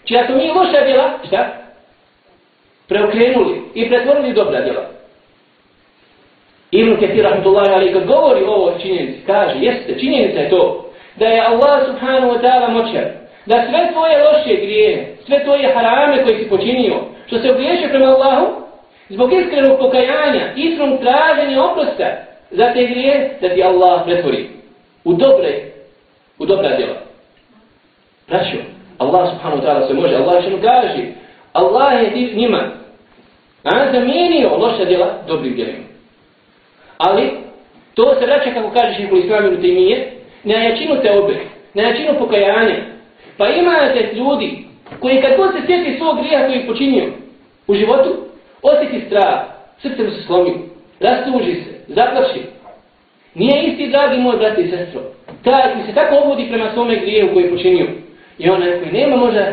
Čija 0.05 0.27
su 0.27 0.33
mi 0.33 0.51
loša 0.51 0.85
djela, 0.87 1.11
šta? 1.27 1.49
Preokrenuli 2.89 3.63
i 3.75 3.89
pretvorili 3.89 4.33
dobra 4.33 4.61
djela. 4.61 4.83
Ibn 6.71 6.97
Ketir 6.97 7.25
rahmatullahi 7.25 7.73
ali 7.73 7.93
kad 7.93 8.07
govori 8.07 8.45
ovo 8.45 8.73
činjenici, 8.83 9.27
kaže, 9.27 9.55
jeste, 9.59 9.99
činjenica 9.99 10.41
je 10.41 10.51
to, 10.51 10.91
da 11.17 11.27
je 11.27 11.41
Allah 11.41 11.87
subhanahu 11.87 12.33
wa 12.33 12.41
ta'ala 12.43 12.69
moćan 12.69 13.05
da 13.47 13.67
sve 13.69 13.93
tvoje 13.93 14.25
loše 14.25 14.55
grije, 14.57 15.17
sve 15.27 15.45
tvoje 15.45 15.75
harame 15.75 16.25
koje 16.25 16.39
si 16.39 16.49
počinio, 16.49 16.95
što 17.27 17.39
se 17.39 17.51
ogriješio 17.51 17.89
prema 17.89 18.07
Allahu, 18.07 18.47
zbog 19.09 19.33
iskrenog 19.33 19.79
pokajanja, 19.79 20.53
iskrenog 20.57 21.01
traženja 21.01 21.65
oprosta 21.65 22.32
za 22.53 22.73
te 22.73 22.87
grije, 22.87 23.39
da 23.41 23.55
ti 23.55 23.63
Allah 23.63 24.03
pretvori 24.05 24.49
u 25.05 25.13
dobre, 25.13 25.63
u 26.39 26.47
dobra 26.47 26.77
djela. 26.77 26.97
Braćo, 28.29 28.57
Allah 28.99 29.31
subhanahu 29.31 29.63
wa 29.63 29.67
ta'ala 29.67 29.89
se 29.89 29.95
može, 29.95 30.15
Allah 30.15 30.43
što 30.43 30.51
mu 30.51 30.63
kaže, 30.63 31.03
Allah 31.53 32.03
je 32.03 32.13
ti 32.13 32.37
njima, 32.37 32.71
a 33.63 33.93
zamijenio 33.93 34.57
loša 34.57 34.85
djela 34.85 35.15
dobrim 35.27 35.55
djelima. 35.55 35.85
Ali, 36.99 37.31
to 37.95 38.15
se 38.15 38.27
vraća, 38.27 38.55
kako 38.55 38.71
kažeš 38.71 38.99
i 38.99 39.19
Islami 39.25 39.49
u 39.49 39.61
temije, 39.61 40.11
na 40.45 40.55
jačinu 40.55 41.03
te 41.03 41.13
obe, 41.13 41.35
na 41.75 41.83
jačinu 41.83 42.19
pokajanja, 42.19 42.93
Pa 43.37 43.49
imate 43.49 44.13
ljudi 44.15 44.65
koji 45.01 45.23
kad 45.23 45.37
god 45.37 45.51
se 45.53 45.67
sjeti 45.67 45.99
svog 45.99 46.19
grija 46.19 46.47
koji 46.47 46.57
je 46.57 46.67
počinio 46.67 47.05
u 47.67 47.75
životu, 47.75 48.17
osjeti 48.63 49.07
strah, 49.07 49.41
srce 49.83 50.03
mu 50.03 50.11
se 50.11 50.23
slomi, 50.23 50.53
rastuži 51.01 51.55
se, 51.55 51.82
zaplaši. 51.95 52.43
Nije 53.35 53.63
isti, 53.63 53.89
dragi 53.89 54.19
moj 54.19 54.37
brat 54.37 54.59
i 54.59 54.71
sestro, 54.71 55.01
taj 55.45 55.73
koji 55.73 55.87
se 55.87 55.95
tako 55.95 56.17
obudi 56.25 56.49
prema 56.49 56.71
svome 56.75 56.97
grijevu 56.97 57.33
koji 57.33 57.45
je 57.45 57.51
počinio. 57.51 57.87
I 58.39 58.51
onaj 58.51 58.79
koji 58.79 58.93
nema 58.93 59.17
možda 59.17 59.53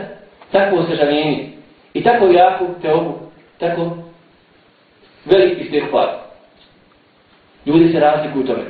takvo 0.52 0.80
osježavljenje 0.80 1.50
i 1.94 2.04
tako 2.04 2.26
jaku 2.26 2.66
teobu, 2.82 3.14
tako 3.58 3.98
veliki 5.26 5.66
ste 5.66 5.80
hvala. 5.92 6.26
Ljudi 7.66 7.92
se 7.92 8.00
razlikuju 8.00 8.46
tome. 8.46 8.64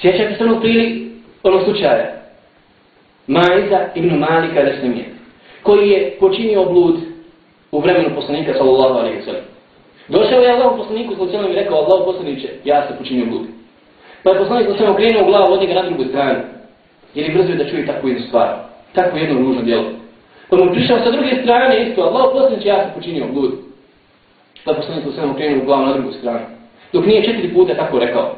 Sjećate 0.00 0.34
se 0.34 0.44
onog 0.44 0.60
prili, 0.60 1.12
onog 1.42 1.62
slučaja, 1.64 2.22
Majza 3.26 3.88
ibn 3.94 4.18
Malika 4.18 4.60
Resnimije, 4.60 5.04
koji 5.62 5.90
je 5.90 6.16
počinio 6.20 6.64
blud 6.64 6.96
u 7.72 7.80
vremenu 7.80 8.14
poslanika 8.14 8.52
sallallahu 8.52 8.98
alaihi 8.98 9.22
sallam. 9.22 9.51
Došao 10.08 10.40
je 10.40 10.52
Allah 10.52 10.72
poslaniku 10.76 11.14
sallallahu 11.14 11.52
i 11.52 11.56
rekao 11.56 11.78
Allah 11.78 12.02
poslaniće, 12.04 12.48
ja 12.64 12.86
sam 12.86 12.96
počinio 12.98 13.26
blud. 13.26 13.46
Pa 14.22 14.30
je 14.30 14.38
poslanik 14.38 14.66
sallallahu 14.66 14.94
alaihi 14.94 15.04
wa 15.04 15.20
okrenuo 15.20 15.30
glavu 15.30 15.52
od 15.52 15.60
njega 15.60 15.74
na 15.74 15.82
drugu 15.82 16.04
stranu, 16.04 16.40
jer 17.14 17.26
je 17.26 17.34
brzo 17.34 17.54
da 17.54 17.70
čuje 17.70 17.86
takvu 17.86 18.08
jednu 18.08 18.26
stvar, 18.26 18.48
takvu 18.94 19.18
jednu 19.18 19.38
ružnu 19.38 19.62
djelo. 19.62 19.84
Pa 20.50 20.56
mu 20.56 20.72
prišao 20.72 20.98
sa 20.98 21.10
druge 21.10 21.42
strane 21.42 21.82
isto, 21.82 22.02
Allah 22.02 22.24
poslaniće, 22.32 22.68
ja 22.68 22.82
sam 22.82 22.90
počinio 22.94 23.26
blud. 23.32 23.52
Pa 24.64 24.70
je 24.70 24.76
poslanik 24.76 25.04
sallallahu 25.04 25.22
alaihi 25.22 25.32
wa 25.32 25.34
okrenuo 25.34 25.64
glavu 25.64 25.86
na 25.86 25.92
drugu 25.92 26.12
stranu. 26.12 26.46
Dok 26.92 27.06
nije 27.06 27.24
četiri 27.24 27.54
puta 27.54 27.74
tako 27.74 27.98
rekao. 27.98 28.36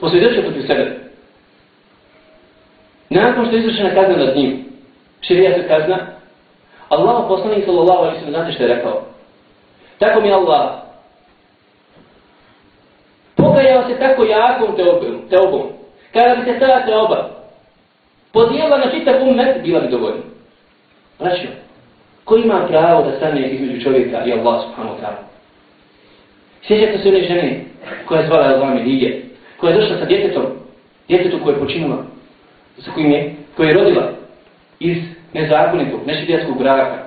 Posvjedočio 0.00 0.42
protiv 0.42 0.62
sebe. 0.66 1.04
Nakon 3.10 3.46
što 3.46 3.56
je 3.56 3.60
izvršena 3.60 3.94
kazna 3.94 4.16
nad 4.16 4.36
njim, 4.36 4.64
širija 5.20 5.54
se 5.54 5.68
kazna, 5.68 5.98
Allah 6.88 7.24
poslanik 7.28 7.64
sallallahu 7.64 8.00
alaihi 8.00 8.18
sallam, 8.18 8.34
znate 8.34 8.52
što 8.52 8.62
je 8.62 8.74
rekao? 8.74 9.02
Tako 9.98 10.20
mi 10.20 10.32
Allah 10.32 10.83
pokajao 13.44 13.88
se 13.88 13.98
tako 13.98 14.24
jakom 14.24 14.76
teobom, 14.76 15.28
teobom. 15.30 15.62
Kada 16.12 16.34
bi 16.34 16.52
se 16.52 16.58
ta 16.58 16.86
teoba 16.86 17.30
podijela 18.32 18.78
na 18.78 18.90
čitav 18.90 19.14
umet, 19.22 19.62
bila 19.62 19.80
bi 19.80 19.88
dovoljna. 19.88 20.22
Znači, 21.18 21.48
ko 22.24 22.36
ima 22.36 22.66
pravo 22.68 23.02
da 23.02 23.16
stane 23.16 23.48
između 23.48 23.82
čovjeka 23.82 24.24
i 24.24 24.32
Allah 24.32 24.62
subhanahu 24.64 24.96
wa 24.96 25.00
ta'ala? 25.00 25.20
Sjećate 26.66 26.98
se 26.98 27.08
one 27.08 27.22
žene 27.22 27.60
koja 28.06 28.20
je 28.20 28.26
zvala 28.26 28.46
Allah 28.46 28.74
Medije, 28.74 29.22
koja 29.56 29.72
je 29.72 29.80
došla 29.80 29.98
sa 29.98 30.04
djetetom, 30.04 30.44
djetetom 31.08 31.40
koje 31.40 31.54
je 31.54 31.58
počinula 31.58 31.96
sa 32.78 32.90
kojim 32.90 33.10
je, 33.10 33.34
koje 33.56 33.68
je 33.68 33.74
rodila 33.74 34.10
iz 34.80 34.96
nezakonitog, 35.32 36.00
nešidijatskog 36.06 36.58
braka. 36.58 37.04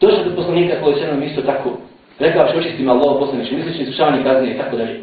Došla 0.00 0.24
do 0.24 0.36
poslanika 0.36 0.82
koji 0.82 0.94
se 0.94 1.06
nam 1.06 1.22
isto 1.22 1.42
tako 1.42 1.70
rekao 2.18 2.48
što 2.48 2.58
očistima 2.58 2.92
Allah 2.92 3.16
poslaniče, 3.18 3.56
misleći 3.56 3.82
izvršavanje 3.82 4.24
kazne 4.24 4.50
i 4.50 4.58
tako 4.58 4.76
dalje. 4.76 5.00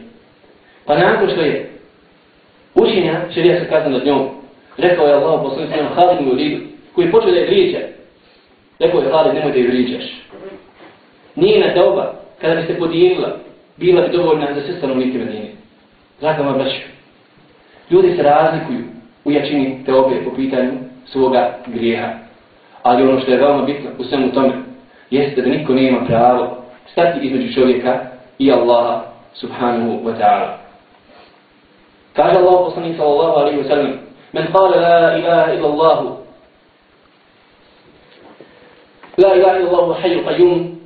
Pa 0.86 0.98
nakon 0.98 1.30
što 1.30 1.42
je 1.42 1.70
učinja 2.76 3.22
širija 3.34 3.60
se 3.60 3.70
kazna 3.70 3.90
nad 3.90 4.06
njom, 4.06 4.30
Rekao 4.78 5.08
je 5.08 5.14
Allah 5.14 5.42
poslanik 5.44 5.70
sallam 5.72 5.94
Halid 5.96 6.28
mu 6.28 6.34
lidu, 6.34 6.62
koji 6.96 7.06
je 7.06 7.12
počeo 7.12 7.32
da 7.32 7.38
je 7.38 7.46
vrijeđa. 7.46 7.80
Rekao 8.80 9.02
je 9.02 9.12
Halid, 9.12 9.34
nemoj 9.34 9.52
da 9.52 9.58
je 9.58 9.68
vrijeđaš. 9.68 10.04
Nije 11.36 11.68
na 11.68 11.74
doba, 11.74 12.14
kada 12.42 12.56
bi 12.56 12.68
se 12.68 12.80
podijelila, 12.80 13.38
bila 13.78 14.02
bi 14.02 14.18
dovoljna 14.18 14.54
za 14.54 14.62
sve 14.62 14.74
stanovnike 14.78 15.18
Medine. 15.18 15.52
Draga 16.20 16.44
moja 16.44 16.58
braću, 16.58 16.82
ljudi 17.92 18.16
se 18.16 18.24
razlikuju 18.24 18.84
u 19.26 19.32
jačini 19.32 19.84
teobe 19.86 20.24
po 20.24 20.36
pitanju 20.36 20.72
svoga 21.06 21.58
grijeha. 21.68 22.10
Ali 22.84 23.04
ono 23.04 23.22
što 23.22 23.32
je 23.32 23.38
veoma 23.38 23.66
bitno 23.66 23.90
u 24.00 24.04
svemu 24.04 24.32
tome, 24.32 24.54
jeste 25.10 25.42
da 25.42 25.50
niko 25.50 25.74
nema 25.74 26.06
pravo 26.06 26.65
stati 26.92 27.20
između 27.28 27.54
čovjeka 27.54 28.00
i 28.40 28.52
Allaha 28.52 29.02
subhanahu 29.34 29.92
wa 30.06 30.18
ta'ala. 30.20 30.58
Kaže 32.14 32.40
Allah 32.40 32.66
poslanik 32.66 32.98
sallallahu 32.98 33.40
alaihi 33.40 33.58
wa 33.58 33.68
sallam, 33.68 34.06
من 34.36 34.48
قال 34.52 34.72
لا 34.72 35.16
إله 35.16 35.54
إلا 35.54 35.68
الله 35.68 36.00
لا 39.18 39.34
إله 39.34 39.52
إلا 39.58 39.68
الله 39.72 39.92
الحي 39.92 40.14
القيوم 40.14 40.80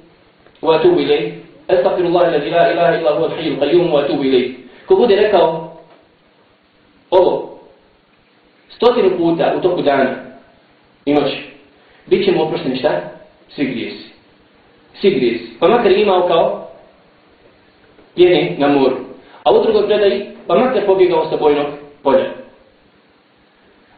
وأتوب 0.61 0.97
إليه 0.97 1.33
أستغفر 1.69 2.05
الله 2.05 2.27
الذي 2.27 2.49
لا 2.49 2.63
إله 2.71 2.89
إلا 3.01 3.09
هو 3.09 3.25
الحي 3.25 3.47
القيوم 3.47 3.93
وأتوب 3.93 4.21
إليه 4.21 4.47
ko 4.85 4.95
bude 4.95 5.15
rekao 5.15 5.77
ovo 7.09 7.59
stotinu 8.69 9.17
puta 9.17 9.53
u 9.57 9.61
toku 9.61 9.81
dana 9.81 10.15
i 11.05 11.13
noći, 11.13 11.43
bit 12.07 12.25
će 12.25 12.31
mu 12.31 12.43
oprošteni 12.43 12.79
šta? 12.79 13.01
Svi 13.55 13.65
grijesi. 13.65 14.09
Sigris. 15.01 15.41
Pa 15.59 15.67
makar 15.67 15.91
imao 15.91 16.27
kao 16.27 16.67
pjene 18.15 18.55
na 18.57 18.67
moru. 18.67 18.95
A 19.43 19.51
u 19.51 19.63
drugoj 19.63 19.87
predaji, 19.87 20.27
pa 20.47 20.55
makar 20.55 20.85
pobjegao 20.85 21.29
sa 21.29 21.37
bojnog 21.37 21.65
polja. 22.03 22.25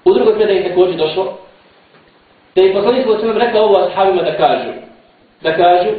U 0.05 0.13
drugoj 0.13 0.35
predaji 0.35 0.63
također 0.63 0.95
došlo 0.95 1.37
da 2.55 2.63
je 2.63 2.73
poslanik 2.73 3.03
sallallahu 3.03 3.29
alejhi 3.29 3.47
rekao 3.47 3.63
ovo 3.63 3.77
ashabima 3.77 4.21
da 4.21 4.37
kažu 4.37 4.71
da 5.41 5.55
kažu 5.55 5.89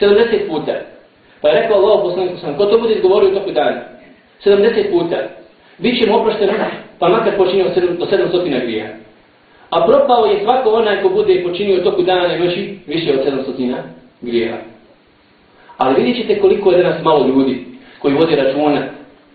70 0.00 0.48
puta. 0.48 0.72
Pa 1.40 1.48
je 1.48 1.62
rekao 1.62 1.76
Allah 1.76 2.00
poslanik 2.02 2.30
sallallahu 2.40 2.64
ko 2.64 2.70
to 2.70 2.78
bude 2.78 2.94
izgovorio 2.94 3.30
u 3.30 3.34
toku 3.34 3.50
dana 3.50 3.80
70 4.44 4.90
puta 4.90 5.16
Biće 5.78 6.10
mu 6.10 6.16
oprošten 6.16 6.50
pa 6.98 7.08
makar 7.08 7.36
počinio 7.36 7.64
do 7.98 8.06
700 8.06 8.60
grija. 8.62 8.88
A 9.70 9.86
propao 9.86 10.26
je 10.26 10.40
svako 10.44 10.70
onaj 10.70 11.02
ko 11.02 11.08
bude 11.08 11.42
počinio 11.44 11.80
u 11.80 11.84
toku 11.84 12.02
dana 12.02 12.36
i 12.36 12.38
noći 12.38 12.78
više 12.86 13.12
od 13.12 13.26
700 13.26 13.76
grijeha. 14.22 14.56
Ali 15.76 16.02
vidjet 16.02 16.16
ćete 16.16 16.40
koliko 16.40 16.72
je 16.72 16.82
danas 16.82 17.02
malo 17.04 17.26
ljudi 17.26 17.66
koji 17.98 18.14
vode 18.14 18.36
računa 18.36 18.82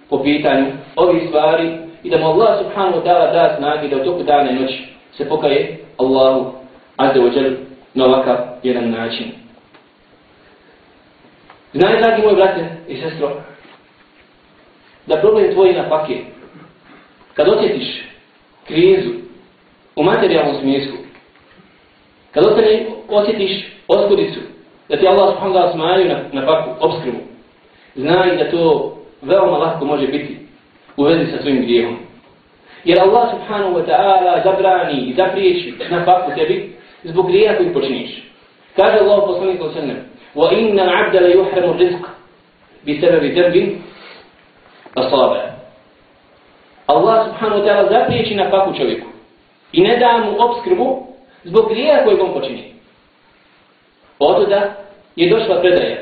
po 0.09 0.23
pitanju 0.23 0.65
ovih 0.95 1.23
stvari 1.27 1.77
i 2.03 2.09
da 2.09 2.17
mu 2.17 2.25
Allah 2.25 2.59
subhanahu 2.63 2.97
wa 2.97 3.03
ta'ala 3.03 3.33
da 3.33 3.55
snagi 3.57 3.87
da 3.87 4.01
u 4.01 4.05
toku 4.05 4.23
dana 4.23 4.51
i 4.51 4.55
noći 4.55 4.83
se 5.17 5.29
pokaje 5.29 5.77
Allahu 5.97 6.53
azza 6.97 7.19
wa 7.19 7.37
jal 7.37 7.51
na 7.93 8.05
ovakav 8.05 8.37
jedan 8.63 8.89
način. 8.91 9.31
Znaj, 11.73 12.01
dragi 12.01 12.21
moj 12.21 12.35
brate 12.35 12.65
i 12.87 12.97
sestro, 12.97 13.31
da 15.05 15.17
problem 15.17 15.53
tvoji 15.53 15.73
na 15.73 15.89
pake, 15.89 16.17
kad 17.33 17.47
osjetiš 17.47 18.03
krizu 18.67 19.09
u 19.95 20.03
materijalnom 20.03 20.55
smislu, 20.61 20.97
kad 22.31 22.43
osjetiš 23.09 23.67
oskudicu, 23.87 24.39
da 24.89 24.97
ti 24.97 25.07
Allah 25.07 25.33
subhanahu 25.33 25.57
wa 25.57 25.71
ta'ala 25.71 26.03
na, 26.03 26.17
na 26.33 26.41
baku, 26.45 26.69
obskrbu. 26.79 27.17
Znaj 27.95 28.37
da 28.37 28.51
to 28.51 28.93
veoma 29.21 29.57
lahko 29.57 29.85
može 29.85 30.07
biti 30.07 30.37
u 30.97 31.03
vezi 31.03 31.31
sa 31.31 31.37
tvojim 31.37 31.61
grijehom. 31.61 31.97
Jer 32.83 32.99
Allah 32.99 33.29
subhanahu 33.31 33.73
wa 33.75 33.85
ta'ala 33.85 34.41
zabrani 34.43 35.01
i 35.01 35.13
zapriječi 35.13 35.73
na 35.89 36.05
paku 36.05 36.31
tebi 36.35 36.75
zbog 37.03 37.27
grija 37.27 37.57
koji 37.57 37.73
počiniš. 37.73 38.23
Kaže 38.75 38.97
Allah 38.97 39.23
poslanik 39.27 39.61
od 39.61 39.73
sallam, 39.73 39.97
وَإِنَّ 40.35 40.79
الْعَبْدَ 40.79 41.15
لَيُحْرَمُ 41.15 41.77
رِزْقَ 41.81 42.03
بِسَبَبِ 42.85 43.23
ذَبِ 43.37 43.55
أَصَابَ 44.97 45.33
Allah 46.87 47.25
subhanahu 47.27 47.59
wa 47.61 47.65
ta'ala 47.65 47.89
zapriječi 47.89 48.35
na 48.35 48.49
paku 48.49 48.77
čovjeku 48.77 49.07
i 49.71 49.81
ne 49.81 49.97
da 49.97 50.17
mu 50.17 50.35
obskrbu 50.39 51.03
zbog 51.43 51.69
grija 51.69 52.03
koji 52.03 52.19
on 52.19 52.33
počinio. 52.33 52.76
Od 54.18 54.48
da 54.48 54.74
je 55.16 55.30
došla 55.30 55.60
predaja. 55.60 55.96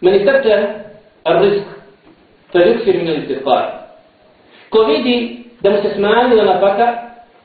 Men 0.00 0.14
istakta 0.14 0.48
ar-rizq 1.24 1.72
فيكثر 2.52 2.96
من 2.96 3.08
الاستغفار 3.08 3.82
Ko 4.70 4.84
vidi 4.84 5.44
da 5.60 5.70
mu 5.70 5.76
se 5.82 5.94
smanjila 5.94 6.44
napaka, 6.44 6.86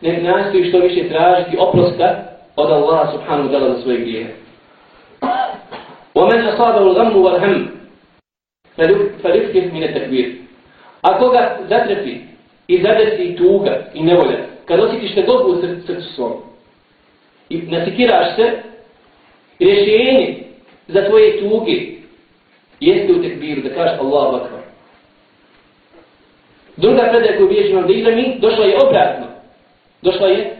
ne 0.01 0.21
nastoji 0.21 0.69
što 0.69 0.79
više 0.79 1.09
tražiti 1.09 1.57
oprosta 1.59 2.23
od 2.55 2.71
Allaha 2.71 3.11
subhanahu 3.11 3.49
wa 3.49 3.51
ta'ala 3.51 3.75
za 3.75 3.81
svoje 3.81 3.97
grijehe. 3.97 4.31
وَمَنْ 6.15 6.39
أَصَابَهُ 6.51 6.83
الْغَمُّ 6.91 7.15
وَالْهَمُّ 7.15 7.67
فَلِفْكِهْ 9.23 9.63
مِنَ 9.73 9.83
التَّكْبِيرِ 9.83 10.27
A 11.01 11.19
koga 11.19 11.57
zatrepi 11.69 12.21
i 12.67 12.81
zadesi 12.81 13.35
tuga 13.35 13.73
i 13.93 14.03
nevolja, 14.03 14.37
kad 14.65 14.79
osjetiš 14.79 15.15
te 15.15 15.21
dobu 15.21 15.49
u 15.49 15.61
srcu 15.61 16.01
svom 16.15 16.33
i 17.52 17.62
nasikiraš 17.70 18.36
se, 18.36 18.52
rješenje 19.58 20.36
za 20.88 21.08
tvoje 21.08 21.40
tuge 21.40 21.76
jeste 22.80 23.12
u 23.12 23.22
tekbiru, 23.22 23.62
da 23.62 23.74
kažeš 23.74 23.98
Allahu 24.00 24.36
akbar. 24.36 24.60
Druga 26.76 27.08
predaja 27.10 27.36
koju 27.36 27.48
bilježi 27.48 27.74
vam 27.74 27.86
mi, 28.14 28.38
došla 28.38 28.64
je 28.64 28.78
obratno. 28.86 29.26
Došla 30.02 30.28
je 30.28 30.56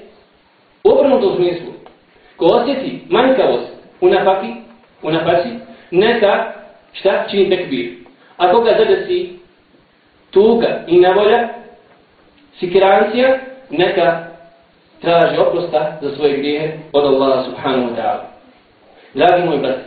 u 0.85 0.91
obrnutom 0.91 1.37
smislu. 1.37 1.73
Ko 2.37 2.45
osjeti 2.45 3.01
manjkavost 3.09 3.73
u 4.01 4.09
napaki, 4.09 4.49
u 5.03 5.11
napasi, 5.11 5.49
neka 5.91 6.53
šta 6.93 7.27
čini 7.31 7.51
tekbir. 7.51 7.93
A 8.37 8.53
koga 8.53 8.75
zadesi 8.79 9.31
tuga 10.31 10.85
i 10.87 11.01
nevolja, 11.01 11.49
sikirancija, 12.59 13.39
neka 13.71 14.32
traži 15.03 15.37
oprosta 15.39 15.99
za 16.03 16.17
svoje 16.17 16.37
grijehe 16.37 16.73
od 16.93 17.05
Allaha 17.05 17.45
subhanahu 17.45 17.91
wa 17.91 17.97
ta'ala. 17.97 18.23
Dragi 19.15 19.47
moj 19.47 19.59
brat 19.59 19.79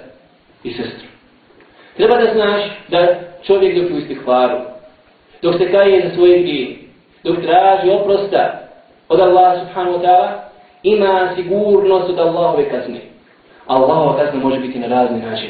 i 0.64 0.74
sestru, 0.74 1.08
treba 1.98 2.18
da 2.18 2.34
znaš 2.34 2.62
da 2.88 3.08
čovjek 3.44 3.76
dok 3.76 3.90
je 3.90 3.96
u 3.96 4.00
istihvaru, 4.00 4.58
dok 5.42 5.58
se 5.58 5.72
kaje 5.72 6.10
za 6.10 6.16
svoje 6.16 6.40
grije, 6.40 6.78
dok 7.24 7.36
traži 7.42 7.90
oprosta 7.90 8.60
od 9.10 9.20
Allaha 9.20 9.60
subhanahu 9.60 9.98
wa 9.98 10.02
ta'ala, 10.02 10.30
ima 10.84 11.30
sigurnost 11.36 12.10
od 12.10 12.20
Allahove 12.20 12.70
kazne. 12.70 13.00
Allahova 13.68 14.18
kazna 14.18 14.40
može 14.40 14.60
biti 14.60 14.80
na 14.80 14.88
razni 14.88 15.20
način. 15.20 15.50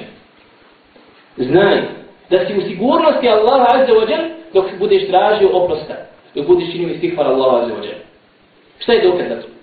Znaj 1.38 1.82
da 2.30 2.46
si 2.46 2.58
u 2.58 2.62
sigurnosti 2.62 3.30
Allaha 3.30 3.68
azza 3.80 3.94
wa 3.94 4.12
jal 4.12 4.24
dok 4.54 4.66
budeš 4.80 5.08
tražio 5.08 5.50
oprosta, 5.54 5.94
dok 6.36 6.48
budeš 6.48 6.72
činio 6.72 6.94
istihvar 6.94 7.28
Allaha 7.28 7.58
azza 7.58 7.74
wa 7.74 7.86
jal. 7.86 8.00
Šta 8.80 8.94
je 8.94 9.12
dokaz 9.12 9.28
za 9.30 9.42
to? 9.42 9.55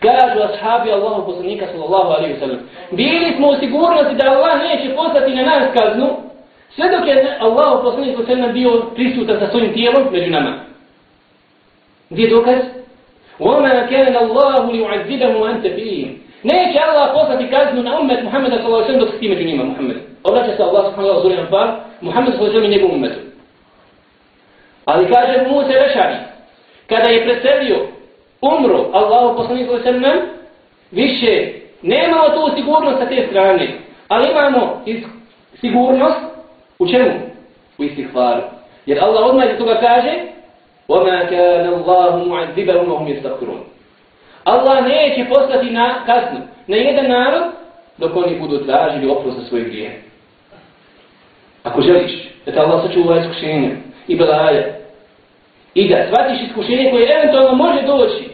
Kažu 0.00 0.42
ashabi 0.42 0.92
Allahu 0.92 1.26
poslanika 1.26 1.66
sallallahu 1.66 2.10
alaihi 2.12 2.34
wa 2.34 2.40
sallam, 2.40 2.60
bili 2.90 3.34
smo 3.36 3.48
u 3.48 3.56
sigurnosti 3.60 4.14
da 4.14 4.30
Allah 4.30 4.62
neće 4.62 4.94
poslati 4.96 5.34
na 5.34 5.42
nas 5.42 5.64
kaznu, 5.74 6.30
Sve 6.74 6.88
dok 6.90 7.08
je 7.08 7.36
Allah 7.40 7.80
poslanik 7.82 8.16
sallam 8.26 8.52
bio 8.52 8.82
prisutan 8.94 9.40
sa 9.40 9.50
svojim 9.50 9.72
tijelom 9.72 10.08
među 10.12 10.30
nama. 10.30 10.52
Gdje 12.10 12.22
je 12.22 12.30
dokaz? 12.30 12.60
وَمَا 13.40 13.88
كَانَ 13.90 14.14
اللَّهُ 14.16 14.62
لِيُعَذِّبَهُ 14.72 15.32
وَأَنْتَ 15.40 15.64
فِيهِمْ 15.76 16.10
Neće 16.42 16.78
Allah 16.78 17.10
poslati 17.14 17.50
kaznu 17.50 17.82
na 17.82 18.00
umet 18.00 18.22
Muhammeda 18.24 18.56
sallallahu 18.56 18.84
alaihi 18.84 19.00
dok 19.00 19.10
si 19.10 19.20
ti 19.20 19.28
među 19.28 19.44
njima 19.44 19.64
Muhammed. 19.64 19.96
Obraća 20.24 20.56
se 20.56 20.62
Allah 20.62 20.84
subhanahu 20.86 21.14
wa 21.14 21.22
zuri 21.22 21.36
anfal, 21.36 21.68
Muhammed 22.00 22.32
sallallahu 22.32 22.58
alaihi 22.58 22.74
njegov 22.76 22.94
umetu. 22.94 23.20
Ali 24.84 25.12
kaže 25.12 25.48
Musa 25.48 25.72
Rešari, 25.86 26.16
kada 26.86 27.08
je 27.10 27.24
preselio, 27.24 27.76
umro 28.44 28.90
Allahu 28.92 29.36
poslanik 29.36 29.66
sallallahu 29.66 29.88
alaihi 29.88 30.22
više 30.90 31.52
nemamo 31.82 32.28
tu 32.28 32.56
sigurnost 32.56 32.98
sa 32.98 33.08
te 33.08 33.26
strane, 33.26 33.68
ali 34.08 34.30
imamo 34.30 34.82
sigurnost 35.60 36.30
U 36.80 36.88
čemu? 36.88 37.10
U 37.78 37.84
istihvaru. 37.84 38.42
Jer 38.86 38.98
Allah 39.04 39.26
odmah 39.26 39.50
iz 39.50 39.58
toga 39.58 39.80
kaže 39.80 40.12
وَمَا 40.88 41.18
كَانَ 41.30 41.66
اللَّهُ 41.76 42.12
مُعَذِّبَهُمْ 42.24 42.86
وَهُمْ 42.92 43.08
يَسْتَغْفِرُونَ 43.08 43.62
Allah 44.44 44.86
neće 44.86 45.28
poslati 45.28 45.70
na 45.70 45.94
kaznu 46.06 46.40
na 46.66 46.76
jedan 46.76 47.08
narod 47.08 47.42
dok 47.98 48.16
oni 48.16 48.38
budu 48.38 48.64
tražili 48.64 49.10
oprost 49.10 49.38
za 49.38 49.44
svoje 49.44 49.64
grije. 49.64 50.02
Ako 51.62 51.80
želiš 51.80 52.12
da 52.46 52.52
te 52.52 52.60
Allah 52.60 52.82
sačuva 52.86 53.18
iskušenja 53.18 53.70
i 54.08 54.16
belaja 54.16 54.62
i 55.74 55.88
da 55.88 56.06
shvatiš 56.06 56.48
iskušenje 56.48 56.90
koje 56.90 57.16
eventualno 57.16 57.54
može 57.54 57.82
doći 57.82 58.24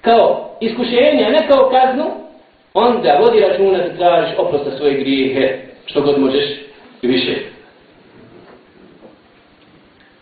kao 0.00 0.50
iskušenje, 0.60 1.24
a 1.26 1.30
ne 1.30 1.48
kao 1.48 1.70
kaznu, 1.70 2.04
onda 2.74 3.18
vodi 3.20 3.40
računa 3.40 3.78
da 3.78 3.96
tražiš 3.96 4.38
oprost 4.38 4.64
za 4.64 4.76
svoje 4.76 4.94
grijehe 4.94 5.58
što 5.86 6.00
god 6.00 6.20
možeš 6.20 6.44
i 7.02 7.06
više. 7.06 7.34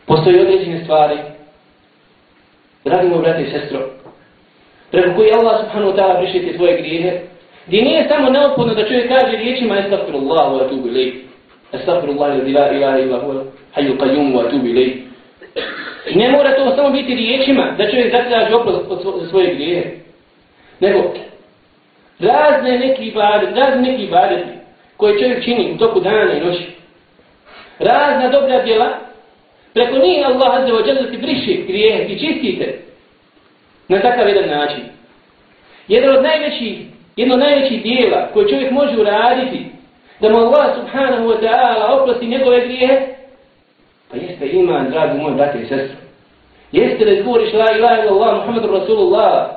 Postoji 0.06 0.40
određene 0.40 0.84
stvari. 0.84 1.18
Dragi 2.84 3.08
moj 3.08 3.18
brate 3.18 3.42
i 3.42 3.50
sestro, 3.50 3.80
preko 4.90 5.16
koji 5.16 5.32
Allah 5.32 5.60
subhanahu 5.60 5.92
wa 5.92 5.96
ta'ala 5.96 6.20
briše 6.20 6.38
ti 6.38 6.56
tvoje 6.56 6.76
grijehe, 6.76 7.20
gdje 7.66 7.82
nije 7.82 8.08
samo 8.08 8.30
neophodno 8.30 8.74
da 8.74 8.88
čovjek 8.88 9.08
kaže 9.08 9.36
riječima 9.36 9.78
Estagfirullah 9.78 10.52
wa 10.52 10.64
atubu 10.64 10.88
ilaih. 10.88 11.14
Estagfirullah 11.72 12.28
la 12.28 12.44
ilaha 12.44 12.98
illa 12.98 13.18
huwa 13.18 13.44
hayyul 13.74 13.98
qayyum 13.98 14.34
wa 14.34 14.46
atubu 14.46 14.66
ilaih. 14.66 15.07
Ne 16.14 16.30
mora 16.30 16.56
to 16.56 16.76
samo 16.76 16.90
biti 16.90 17.14
riječima 17.14 17.74
da 17.78 17.90
čovjek 17.90 18.12
zatraži 18.12 18.54
oprost 18.54 19.06
od 19.06 19.28
svoje 19.30 19.54
grije. 19.54 20.00
Nego, 20.80 21.14
razne 22.18 22.78
neki 22.78 23.02
ibadet, 23.02 23.56
razne 23.56 23.82
neki 23.82 24.02
ibadeti 24.02 24.48
koje 24.96 25.18
čovjek 25.18 25.44
čini 25.44 25.72
u 25.74 25.78
toku 25.78 26.00
dana 26.00 26.32
i 26.32 26.40
noći. 26.40 26.66
Razna 27.78 28.28
dobra 28.28 28.62
djela, 28.62 28.88
preko 29.74 29.98
njih 29.98 30.26
Allah 30.26 30.54
azze 30.54 30.72
wa 30.72 30.88
jalla 30.88 31.10
ti 31.10 31.16
briši 31.16 31.64
grijehe 31.68 32.02
i 32.02 32.18
čistite 32.18 32.78
na 33.88 34.00
takav 34.00 34.28
jedan 34.28 34.48
način. 34.48 34.84
Jedan 35.88 36.16
od 36.16 36.22
najvećih, 36.22 36.78
jedno 37.16 37.34
od 37.34 37.40
najvećih 37.40 37.82
dijela 37.82 38.28
koje 38.32 38.48
čovjek 38.48 38.70
može 38.70 39.00
uraditi 39.00 39.66
da 40.20 40.28
mu 40.28 40.38
Allah 40.38 40.76
subhanahu 40.76 41.28
wa 41.28 41.40
ta'ala 41.40 42.00
oprosti 42.00 42.26
njegove 42.26 42.60
grijehe, 42.60 43.17
pa 44.10 44.16
jeste 44.16 44.46
iman, 44.46 44.90
dragi 44.90 45.18
moj 45.18 45.34
brate 45.34 45.58
i 45.58 45.66
sestro. 45.66 45.96
Jeste 46.72 47.04
da 47.04 47.10
izgovoriš 47.10 47.52
la 47.52 47.76
ilaha 47.76 48.02
ila 48.02 48.12
Allah, 48.12 48.36
Muhammedu 48.36 48.72
Rasulullah. 48.72 49.50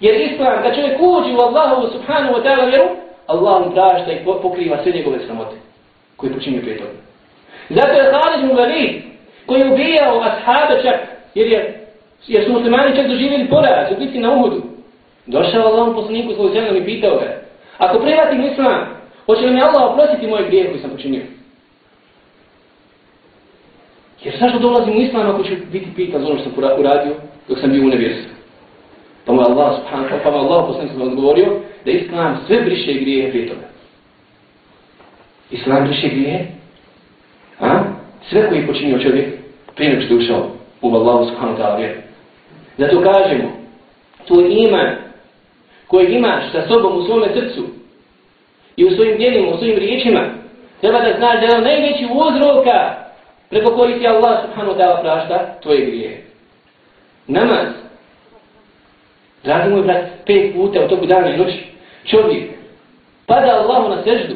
Jer 0.00 0.20
islam, 0.20 0.62
kad 0.62 0.74
čovjek 0.74 1.00
uđi 1.00 1.34
u 1.34 1.40
Allahovu 1.40 1.88
subhanahu 1.92 2.34
wa 2.34 2.42
ta'ala 2.44 2.68
vjeru, 2.68 2.88
Allah 3.26 3.66
mu 3.66 3.72
prašta 3.72 4.12
i 4.12 4.24
pokriva 4.42 4.82
sve 4.82 4.92
njegove 4.92 5.18
sramote 5.26 5.56
koje 6.16 6.32
počinju 6.32 6.60
prije 6.60 6.78
toga. 6.78 6.90
Zato 7.68 7.92
je 7.92 8.10
Khalid 8.12 8.46
mu 8.46 8.54
Walid, 8.54 9.00
koji 9.46 9.60
je 9.60 9.72
ubijao 9.72 10.20
ashabe 10.20 10.82
čak, 10.82 11.00
jer, 11.34 11.46
je, 11.46 11.86
jer 12.26 12.44
su 12.44 12.52
muslimani 12.52 12.96
čak 12.96 13.06
doživjeli 13.06 13.48
poraz 13.48 13.92
u 13.92 13.98
biti 13.98 14.18
na 14.18 14.32
Uhudu. 14.32 14.62
Došao 15.26 15.66
Allah 15.66 15.94
poslaniku 15.94 16.34
svoju 16.34 16.52
zemljom 16.52 16.76
i 16.76 16.84
pitao 16.84 17.18
ga, 17.18 17.40
ako 17.78 17.98
privatim 17.98 18.44
islam, 18.44 18.86
hoće 19.26 19.46
li 19.46 19.52
mi 19.52 19.62
Allah 19.62 19.82
oprostiti 19.82 20.26
moje 20.26 20.48
grije 20.48 20.70
koje 20.70 20.80
sam 20.80 20.90
počinio? 20.90 21.22
Jer 24.24 24.34
zašto 24.40 24.58
dolazim 24.58 24.96
u 24.96 25.00
islam 25.00 25.30
ako 25.30 25.42
ću 25.42 25.52
biti 25.72 25.86
pitan 25.96 26.20
za 26.20 26.26
ono 26.26 26.40
što 26.40 26.50
sam 26.50 26.58
uradio 26.78 27.14
dok 27.48 27.58
sam 27.58 27.70
bio 27.70 27.84
u 27.84 27.88
nevjerstvu? 27.88 28.30
Pa 29.24 29.32
mu 29.32 29.40
Allah 29.40 29.78
subhanahu 29.80 30.16
pa 30.24 30.30
mu 30.30 30.36
Allah 30.36 30.64
poslanik 30.66 30.92
sam 30.92 31.02
odgovorio 31.02 31.60
da 31.84 31.90
islam 31.90 32.38
sve 32.46 32.60
briše 32.60 32.92
grije 32.92 33.30
prije 33.30 33.48
toga. 33.48 33.66
Islam 35.50 35.84
briše 35.84 36.08
grije? 36.08 36.46
A? 37.60 37.82
Sve 38.30 38.48
koji 38.48 38.60
je 38.60 38.66
počinio 38.66 38.98
čovjek 38.98 39.28
prije 39.76 39.90
nego 39.90 40.02
što 40.02 40.14
je 40.14 40.18
ušao 40.18 40.50
u 40.82 40.94
Allah 40.94 41.28
subhanahu 41.28 41.58
ta'ala 41.58 41.78
vjeru. 41.78 42.00
Zato 42.78 43.02
kažemo, 43.02 43.50
to 44.28 44.40
iman 44.40 44.96
koji 45.86 46.14
imaš 46.14 46.52
sa 46.52 46.68
sobom 46.68 46.96
u 46.96 47.02
svome 47.02 47.26
srcu 47.34 47.62
i 48.76 48.84
u 48.84 48.90
svojim 48.90 49.18
djelima, 49.18 49.48
u 49.48 49.58
svojim 49.58 49.78
riječima, 49.78 50.20
treba 50.80 50.98
da 51.00 51.14
znaš 51.18 51.40
da 51.40 51.56
je 51.56 51.62
najveći 51.62 52.06
uzroka 52.12 53.09
preko 53.50 53.76
koji 53.76 53.98
ti 53.98 54.06
Allah 54.06 54.40
subhanahu 54.44 54.78
ta'ala 54.78 55.00
prašta 55.00 55.60
tvoje 55.62 55.86
grije. 55.86 56.24
Namaz. 57.26 57.66
Dragi 59.44 59.70
moj 59.70 59.82
brat, 59.82 60.04
pet 60.26 60.54
puta 60.54 60.84
u 60.84 60.88
toku 60.88 61.06
dana 61.06 61.28
i 61.28 61.36
noći, 61.36 61.64
čovjek 62.04 62.50
pada 63.26 63.50
Allahu 63.52 63.88
na 63.88 64.02
seždu. 64.02 64.34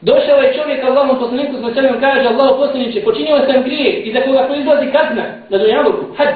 Došao 0.00 0.38
je 0.40 0.54
čovjek 0.54 0.84
Allahom 0.84 1.18
poslaniku 1.18 1.56
s 1.56 1.62
načelom 1.62 2.00
kaže 2.00 2.28
Allahu 2.28 2.58
poslaniče, 2.58 3.04
počinio 3.04 3.46
sam 3.46 3.62
grije 3.62 3.92
i 3.92 4.12
za 4.12 4.20
koga 4.20 4.46
proizlazi 4.46 4.92
kazna 4.92 5.24
na 5.48 5.58
dunjaluku, 5.58 6.14
had. 6.16 6.34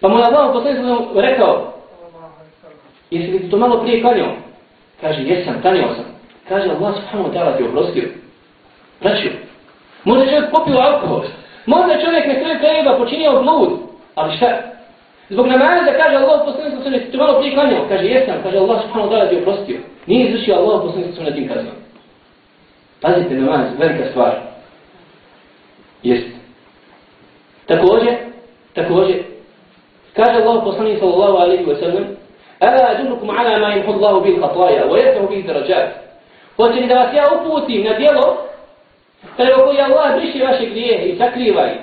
Pa 0.00 0.08
mu 0.08 0.18
je 0.18 0.24
Allahom 0.24 0.52
poslaniku 0.52 1.20
rekao, 1.20 1.72
jesi 3.10 3.30
li 3.32 3.50
to 3.50 3.56
malo 3.56 3.82
prije 3.82 4.00
klanjao? 4.00 4.32
Kaže, 5.00 5.22
jesam, 5.22 5.62
klanjao 5.62 5.94
sam. 5.94 6.04
Kaže, 6.48 6.70
Allah 6.70 6.94
subhanahu 6.94 7.28
wa 7.28 7.34
ta'ala 7.34 7.56
ti 7.56 7.62
oprostio. 7.62 8.08
Znači, 9.00 9.32
možda 10.04 10.24
čovjek 10.24 10.50
popio 10.50 10.78
alkohol, 10.78 11.22
možda 11.66 12.00
čovjek 12.04 12.26
na 12.26 12.34
kraju 12.34 12.58
krajeva 12.58 12.98
počinio 12.98 13.42
blud, 13.42 13.70
ali 14.14 14.36
šta? 14.36 14.58
Zbog 15.28 15.46
namaza 15.46 15.92
kaže 15.96 16.16
Allah 16.16 16.40
poslanik 16.44 17.04
sa 17.04 17.10
ti 17.10 17.16
malo 17.16 17.38
prije 17.38 17.54
klanjao, 17.54 17.88
kaže 17.88 18.04
jesam, 18.04 18.34
kaže 18.42 18.58
Allah 18.58 18.82
subhanahu 18.82 19.10
wa 19.10 19.12
ta'ala 19.12 19.28
ti 19.28 19.36
oprostio. 19.36 19.78
Nije 20.06 20.28
izvršio 20.28 20.54
Allah 20.54 20.82
poslanik 20.82 21.14
sa 21.16 21.34
tim 21.34 21.48
kaznom. 21.48 21.74
Pazite 23.00 23.34
namaz, 23.34 23.66
velika 23.78 24.10
stvar. 24.10 24.32
Jest. 26.02 26.26
Također, 27.66 28.14
također, 28.74 29.16
kaže 30.16 30.42
Allah 30.42 30.64
poslanik 30.64 30.98
sallallahu 30.98 31.36
alaihi 31.36 31.64
wa 31.64 31.80
sallam, 31.80 32.04
Ala 32.60 32.90
adunukum 32.92 33.30
ala 33.30 33.58
ma 33.58 33.72
yamhu 33.72 33.92
Allahu 33.92 34.20
bil 34.20 34.40
khataya 34.40 34.84
wa 34.84 34.96
yarfa'u 34.98 35.28
bil 35.28 35.46
darajat. 35.46 35.88
Hoće 36.56 36.80
li 36.80 36.86
da 36.86 36.94
vas 36.94 37.14
ja 37.14 37.24
uputim 37.36 37.84
na 37.84 37.98
djelo 37.98 38.49
preko 39.40 39.64
koji 39.64 39.80
Allah 39.80 40.16
briši 40.16 40.42
vaše 40.42 40.66
grijehe 40.66 41.06
i 41.06 41.16
sakriva 41.18 41.66
ih. 41.66 41.78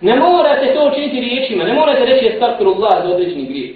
Ne 0.00 0.16
morate 0.16 0.74
to 0.74 0.88
učiniti 0.88 1.20
riječima, 1.20 1.64
ne 1.64 1.74
morate 1.74 2.04
reći 2.04 2.26
estakfirullah 2.26 3.02
za 3.04 3.14
određeni 3.14 3.46
grijeh. 3.46 3.70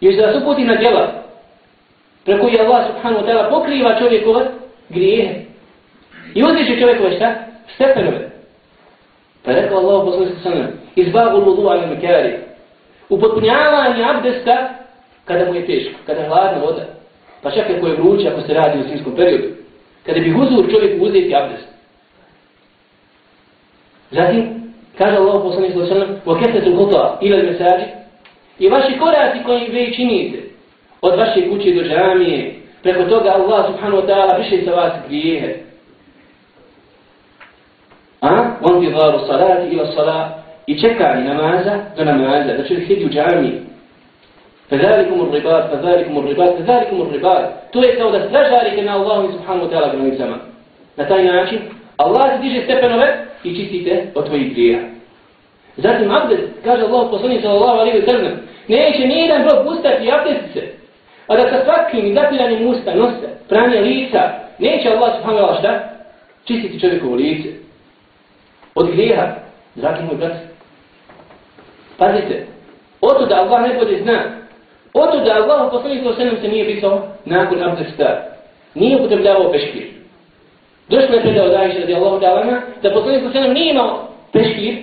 Još 0.00 0.14
da 0.14 0.26
vas 0.26 0.36
uputim 0.42 0.66
na 0.66 0.76
djela 0.76 1.12
preko 2.24 2.40
koji 2.42 2.58
Allah 2.58 2.86
subhanahu 2.86 3.24
wa 3.24 3.28
ta'ala 3.28 3.50
pokriva 3.50 3.98
čovjekove 3.98 4.44
grijehe. 4.88 5.34
I 6.34 6.42
uzdiše 6.42 6.80
čovjekove 6.80 7.16
šta? 7.16 7.34
Stepenove. 7.74 8.30
Pa 9.44 9.52
rekao 9.52 9.78
Allah 9.78 10.04
poslanih 10.04 10.32
sallam, 10.42 10.68
izbavu 10.96 11.38
ludu 11.38 11.68
ali 11.68 11.86
mekari. 11.86 12.32
Upotpunjavanje 13.08 14.04
abdesta 14.04 14.68
kada 15.24 15.44
mu 15.44 15.54
je 15.54 15.66
teško, 15.66 15.98
kada 16.06 16.20
je 16.20 16.28
hladna 16.28 16.64
voda. 16.64 16.84
Pa 17.42 17.50
čak 17.50 17.70
ako 17.76 17.86
je 17.86 17.96
vruće, 17.96 18.28
ako 18.28 18.40
se 18.40 18.54
radi 18.54 18.80
u 18.80 18.88
zimskom 18.88 19.16
periodu. 19.16 19.61
Kada 20.06 20.20
bi 20.20 20.34
uzur 20.34 20.70
čovjek 20.72 21.02
uzeti 21.02 21.34
abdest. 21.34 21.68
Zatim, 24.10 24.72
kaže 24.98 25.16
Allah 25.16 25.42
poslani 25.42 25.72
sa 25.72 25.86
sallam, 25.86 26.08
وَكَفَتُ 26.26 26.52
ketetu 26.52 26.88
إِلَى 27.22 27.36
الْمَسَاجِ. 27.40 27.80
I 28.58 28.68
vaši 28.68 28.98
koraci 28.98 29.44
koji 29.46 29.70
vi 29.70 29.94
činite 29.94 30.38
od 31.00 31.18
vaše 31.18 31.48
kuće 31.48 31.74
do 31.74 31.82
džamije, 31.82 32.54
preko 32.82 33.04
toga 33.04 33.30
Allah 33.30 33.66
subhanahu 33.66 34.02
wa 34.02 34.06
ta'ala 34.06 34.38
briše 34.38 34.64
sa 34.64 34.70
vas 34.70 34.92
grijehe. 35.08 35.54
A? 38.20 38.56
On 38.60 38.84
salati 39.26 39.74
ila 39.74 39.86
salat 39.86 40.32
i 40.66 40.80
čekanje 40.80 41.24
namaza 41.24 41.78
do 41.96 42.04
namaza, 42.04 42.52
da 42.56 42.68
čovjek 42.68 42.86
sjedi 42.86 43.04
u 43.04 43.08
džamiji. 43.08 43.71
Fezalikum 44.72 45.20
ur 45.20 45.32
ribad, 45.32 45.70
fezalikum 45.70 46.16
ur 46.16 46.24
ribad, 46.24 46.56
fezalikum 46.56 47.00
ur 47.00 47.12
ribad. 47.12 47.42
To 47.72 47.82
je 47.82 47.96
kao 47.96 48.10
da 48.10 48.28
stražarite 48.28 48.82
na 48.82 48.92
Allahu 48.92 49.32
subhanahu 49.32 49.66
wa 49.66 49.70
ta'ala 49.70 49.92
granicama. 49.92 50.36
Na 50.96 51.04
taj 51.08 51.24
način, 51.24 51.58
Allah 51.96 52.24
se 52.32 52.38
diže 52.42 52.64
stepenove 52.64 53.26
i 53.44 53.56
čistite 53.56 54.06
od 54.14 54.26
tvojih 54.26 54.54
grija. 54.54 54.78
Zatim 55.76 56.10
abdest, 56.10 56.42
kaže 56.64 56.82
Allah 56.82 57.10
poslani 57.10 57.40
sallallahu 57.42 57.78
alaihi 57.78 58.00
wa 58.00 58.10
sallam, 58.10 58.32
neće 58.68 59.06
ni 59.06 59.20
jedan 59.20 59.42
brok 59.42 59.66
ustati 59.66 60.04
i 60.04 60.12
abdest 60.12 60.52
se, 60.52 60.62
a 61.26 61.36
da 61.36 61.42
sa 61.42 61.64
svakim 61.64 62.06
i 62.06 62.14
zapiranim 62.14 62.66
usta 62.68 62.94
nose, 62.94 63.28
pranje 63.48 63.80
lica, 63.80 64.22
neće 64.58 64.88
Allah 64.88 65.10
subhanahu 65.16 65.44
wa 65.44 65.48
ta'ala 65.48 65.58
šta? 65.58 65.72
Čistiti 66.44 66.80
čovjekovo 66.80 67.14
lice. 67.14 67.48
Od 68.74 68.90
grija, 68.90 69.36
zraki 69.74 70.02
moj 70.02 70.16
brat. 70.16 70.36
Pazite, 71.98 72.46
oto 73.00 73.26
da 73.26 73.36
Allah 73.36 73.62
ne 73.62 73.78
bude 73.78 74.02
znao, 74.02 74.41
Oto 74.94 75.24
da 75.24 75.34
Allah 75.34 75.70
poslanik 75.70 76.02
sa 76.04 76.40
se 76.40 76.48
nije 76.48 76.66
pisao 76.66 77.02
nakon 77.24 77.62
abdesta. 77.62 78.22
Nije 78.74 78.96
upotrebljavao 78.96 79.52
peškir. 79.52 79.86
Došlo 80.88 81.14
je 81.14 81.22
predao 81.22 81.48
Dajiša 81.48 81.78
radi 81.78 81.94
Allahu 81.94 82.20
ta'ala 82.20 82.60
da 82.82 82.90
poslanik 82.90 83.22
sa 83.32 83.40
nije 83.40 83.70
imao 83.70 84.08
peškir, 84.32 84.76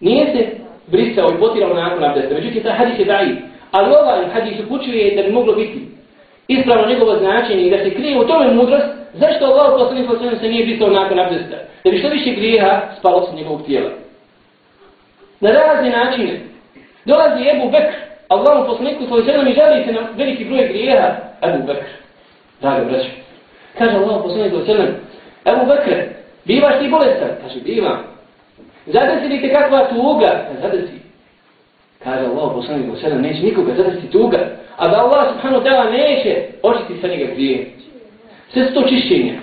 nije 0.00 0.26
se 0.26 0.46
brisao 0.86 1.28
i 1.34 1.40
potirao 1.40 1.74
nakon 1.74 2.04
abdesta. 2.04 2.34
Međutim, 2.34 2.62
taj 2.62 2.72
hadis 2.72 2.98
je 2.98 3.04
daji. 3.04 3.36
Ali 3.70 3.94
ovaj 3.94 4.28
hadis 4.32 4.60
upućuje 4.64 5.16
da 5.16 5.22
bi 5.22 5.32
moglo 5.32 5.54
biti 5.54 5.80
ispravno 6.48 6.88
njegovo 6.88 7.18
značenje 7.18 7.62
i 7.62 7.70
da 7.70 7.78
se 7.78 7.94
krije 7.94 8.18
u 8.18 8.26
tome 8.26 8.54
mudrost 8.54 8.86
zašto 9.14 9.44
Allah 9.44 9.74
poslanik 9.78 10.06
sa 10.32 10.40
se 10.40 10.48
nije 10.48 10.66
brisao 10.66 10.90
nakon 10.90 11.18
abdesta. 11.18 11.56
Da 11.84 11.90
bi 11.90 11.98
što 11.98 12.08
više 12.08 12.30
grijeha 12.30 12.80
spalo 12.98 13.26
sa 13.26 13.36
njegovog 13.36 13.66
tijela. 13.66 13.90
Na 15.40 15.50
razne 15.50 15.90
načine. 15.90 16.40
Dolazi 17.04 17.48
Ebu 17.48 17.70
Bekr 17.70 18.05
Allahu 18.28 18.66
poslaniku 18.66 19.06
svoj 19.06 19.24
sedam 19.24 19.52
žali 19.54 19.84
se 19.84 19.92
na 19.92 20.00
veliki 20.16 20.44
broj 20.44 20.68
grijeha 20.68 21.16
Ebu 21.42 21.66
Bekr. 21.66 21.86
Draga 22.60 22.84
braću. 22.84 23.08
Kaže 23.78 23.96
Allahu 23.96 24.22
poslaniku 24.22 24.56
svoj 24.56 24.66
sedam 24.66 24.94
Ebu 25.44 25.66
Bekr, 25.66 26.02
bivaš 26.44 26.78
ti 26.78 26.88
bolestan? 26.88 27.28
Kaže, 27.42 27.60
bivam. 27.60 27.98
Zadesi 28.86 29.28
li 29.28 29.40
te 29.40 29.52
kakva 29.52 29.88
tuga? 29.88 30.46
Zadesi. 30.62 30.98
Kaže 32.04 32.26
Allah 32.26 32.52
poslaniku 32.54 32.96
svoj 32.96 33.00
sedam, 33.00 33.22
neće 33.22 33.42
nikoga 33.42 33.74
zadesiti 33.74 34.10
tuga. 34.10 34.38
A 34.76 34.88
da 34.88 34.96
Allah 34.96 35.32
subhanahu 35.32 35.64
ta'ala 35.64 35.90
neće 35.90 36.42
očiti 36.62 37.00
sa 37.00 37.08
njega 37.08 37.34
grije. 37.34 37.66
Sve 38.52 38.66
su 38.66 38.74
to 38.74 38.88
čišćenja. 38.88 39.34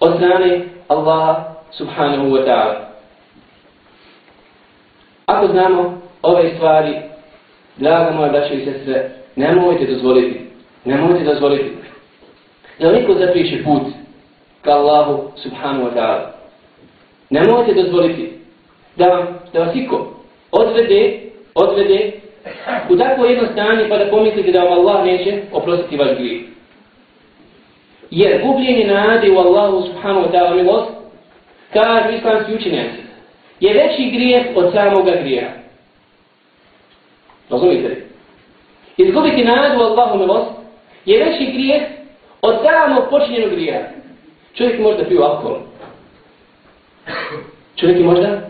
od 0.00 0.16
strane 0.16 0.60
Allaha 0.88 1.44
subhanahu 1.70 2.26
wa 2.30 2.44
ta'ala. 2.46 2.74
Ako 5.26 5.46
znamo 5.46 6.00
ove 6.22 6.54
stvari, 6.54 6.96
draga 7.76 8.16
moja 8.16 8.32
braća 8.32 8.54
i 8.54 8.64
sestre, 8.64 9.10
nemojte 9.36 9.86
dozvoliti, 9.86 10.40
nemojte 10.84 11.24
dozvoliti 11.24 11.70
da 12.78 12.92
niko 12.92 13.14
zapiše 13.14 13.64
put 13.64 13.82
ka 14.62 14.70
Allahu 14.70 15.30
subhanahu 15.36 15.84
wa 15.84 15.94
ta'ala. 15.94 16.32
Nemojte 17.30 17.74
dozvoliti 17.74 18.32
da, 18.96 19.06
vam, 19.06 19.26
da 19.52 19.60
vas 19.60 19.76
iko 19.76 20.12
odvede, 20.52 21.20
odvede 21.54 22.12
u 22.90 22.96
takvo 22.96 23.24
jedno 23.24 23.48
stanje 23.52 23.88
pa 23.88 23.98
da 23.98 24.10
pomislite 24.10 24.52
da 24.52 24.62
vam 24.62 24.72
Allah 24.72 25.04
neće 25.04 25.42
oprostiti 25.52 25.96
vaš 25.96 26.16
grijeh. 26.18 26.42
Jer 28.10 28.42
gubljenje 28.42 28.86
nade 28.86 29.32
u 29.32 29.38
Allahu 29.38 29.86
subhanahu 29.86 30.26
wa 30.26 30.32
ta'ala 30.32 30.54
milost, 30.54 30.90
kažu 31.72 32.16
islamski 32.16 32.54
učenjaci, 32.54 33.00
je 33.60 33.74
veći 33.74 34.10
grijeh 34.10 34.46
od 34.54 34.72
samoga 34.72 35.12
grijeha. 35.20 35.65
Razumite? 37.50 38.06
Izgubiti 38.96 39.44
nadu 39.44 39.84
Allahu 39.84 40.18
milost 40.18 40.50
je 41.04 41.24
veći 41.24 41.52
grijeh 41.52 41.82
od 42.42 42.54
davno 42.62 43.06
počinjenog 43.10 43.50
grija. 43.50 43.80
Čovjek 44.54 44.80
možda 44.80 45.04
pio 45.04 45.22
alkohol. 45.22 45.58
Čovjek 47.76 47.98
je 47.98 48.04
možda 48.04 48.40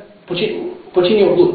počinio 0.94 1.34
blud. 1.34 1.54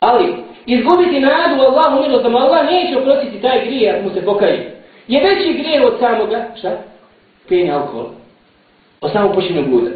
Ali, 0.00 0.34
izgubiti 0.66 1.20
nadu 1.20 1.62
Allahu 1.62 2.02
milost, 2.02 2.22
da 2.22 2.28
mu 2.28 2.38
Allah 2.38 2.66
neće 2.70 2.98
oprostiti 2.98 3.42
taj 3.42 3.64
grije 3.64 3.90
ako 3.90 4.08
mu 4.08 4.14
se 4.14 4.24
pokaji, 4.24 4.60
je 5.08 5.20
veći 5.20 5.52
grijeh 5.52 5.82
od 5.84 5.98
samoga, 6.00 6.48
šta? 6.58 6.78
Pijenja 7.48 7.74
alkohola. 7.74 8.10
Od 9.00 9.12
samog 9.12 9.34
počinjenog 9.34 9.70
bluda. 9.70 9.90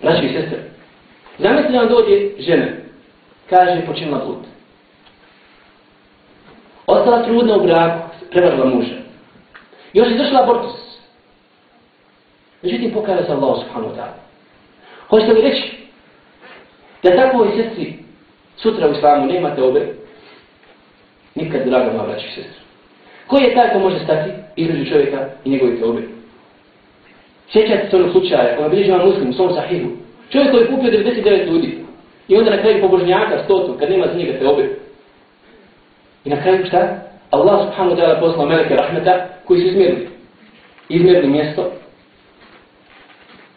Znači 0.00 0.26
i 0.26 0.32
sestre, 0.32 0.58
zamislite 1.38 1.72
da 1.72 1.78
vam 1.78 1.88
dođe 1.88 2.30
žena, 2.38 2.66
kaže 3.50 3.86
počinila 3.86 4.24
blud. 4.24 4.53
Ostala 7.04 7.24
trudna 7.24 7.56
u 7.56 7.62
braku, 7.62 8.08
prevarila 8.30 8.64
muža. 8.64 8.94
Još 9.92 10.08
je 10.08 10.18
zašla 10.18 10.42
abortus. 10.42 10.72
Međutim, 12.62 12.90
pokara 12.90 13.24
se 13.24 13.32
Allah 13.32 13.56
subhanahu 13.60 13.92
wa 13.92 13.96
ta'ala. 13.96 14.16
Hoćete 15.08 15.32
li 15.32 15.40
reći 15.40 15.62
da 17.02 17.16
tako 17.16 17.44
i 17.44 17.62
sestri 17.62 17.94
sutra 18.56 18.88
u 18.88 18.92
islamu 18.92 19.26
nemate 19.26 19.62
obe? 19.62 19.86
Nikad, 21.34 21.66
draga 21.66 21.92
moja 21.92 22.06
braća 22.06 22.26
i 22.26 22.34
sestra. 22.34 22.62
Koji 23.26 23.42
je 23.42 23.54
taj 23.54 23.72
ko 23.72 23.78
može 23.78 23.98
stati 24.04 24.30
između 24.56 24.90
čovjeka 24.90 25.28
i 25.44 25.50
njegove 25.50 25.84
obe? 25.84 26.02
Sjećate 27.52 27.90
se 27.90 27.96
onog 27.96 28.10
slučaja, 28.12 28.56
ono 28.58 28.68
bilježi 28.68 28.90
vam 28.90 29.06
muslim 29.06 29.30
u 29.30 29.32
svom 29.32 29.54
sahihu. 29.54 29.90
Čovjek 30.30 30.50
koji 30.50 30.62
je 30.62 30.70
kupio 30.70 30.90
99 30.90 31.46
ljudi 31.46 31.78
i 32.28 32.36
onda 32.36 32.50
na 32.50 32.62
kraju 32.62 32.80
pobožnjaka 32.80 33.44
stotu, 33.44 33.76
kad 33.78 33.90
nema 33.90 34.06
za 34.06 34.18
njega 34.18 34.38
te 34.38 34.46
obe. 34.48 34.83
I 36.24 36.30
na 36.30 36.42
kraju 36.42 36.66
šta? 36.66 37.04
Allah 37.30 37.66
subhanahu 37.66 37.96
wa 37.96 38.00
ta'ala 38.00 38.20
poslao 38.20 38.46
meleke 38.46 38.74
rahmeta 38.74 39.26
koji 39.44 39.60
su 39.60 39.66
izmjerili. 39.66 40.08
Izmjerili 40.88 41.28
mjesto. 41.28 41.70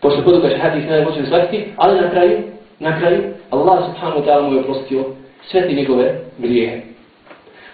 Pošto 0.02 0.22
budu 0.22 0.42
kaže 0.42 0.58
hadis 0.58 0.90
ne 0.90 1.06
možemo 1.06 1.26
shvatiti, 1.26 1.66
ali 1.76 2.02
na 2.02 2.10
kraju, 2.10 2.38
na 2.80 3.00
kraju, 3.00 3.24
Allah 3.50 3.86
subhanahu 3.86 4.20
wa 4.20 4.26
ta'ala 4.26 4.42
mu 4.42 4.54
je 4.54 4.60
oprostio 4.60 5.06
sve 5.52 5.68
ti 5.68 5.76
njegove 5.76 6.20
grijehe. 6.38 6.82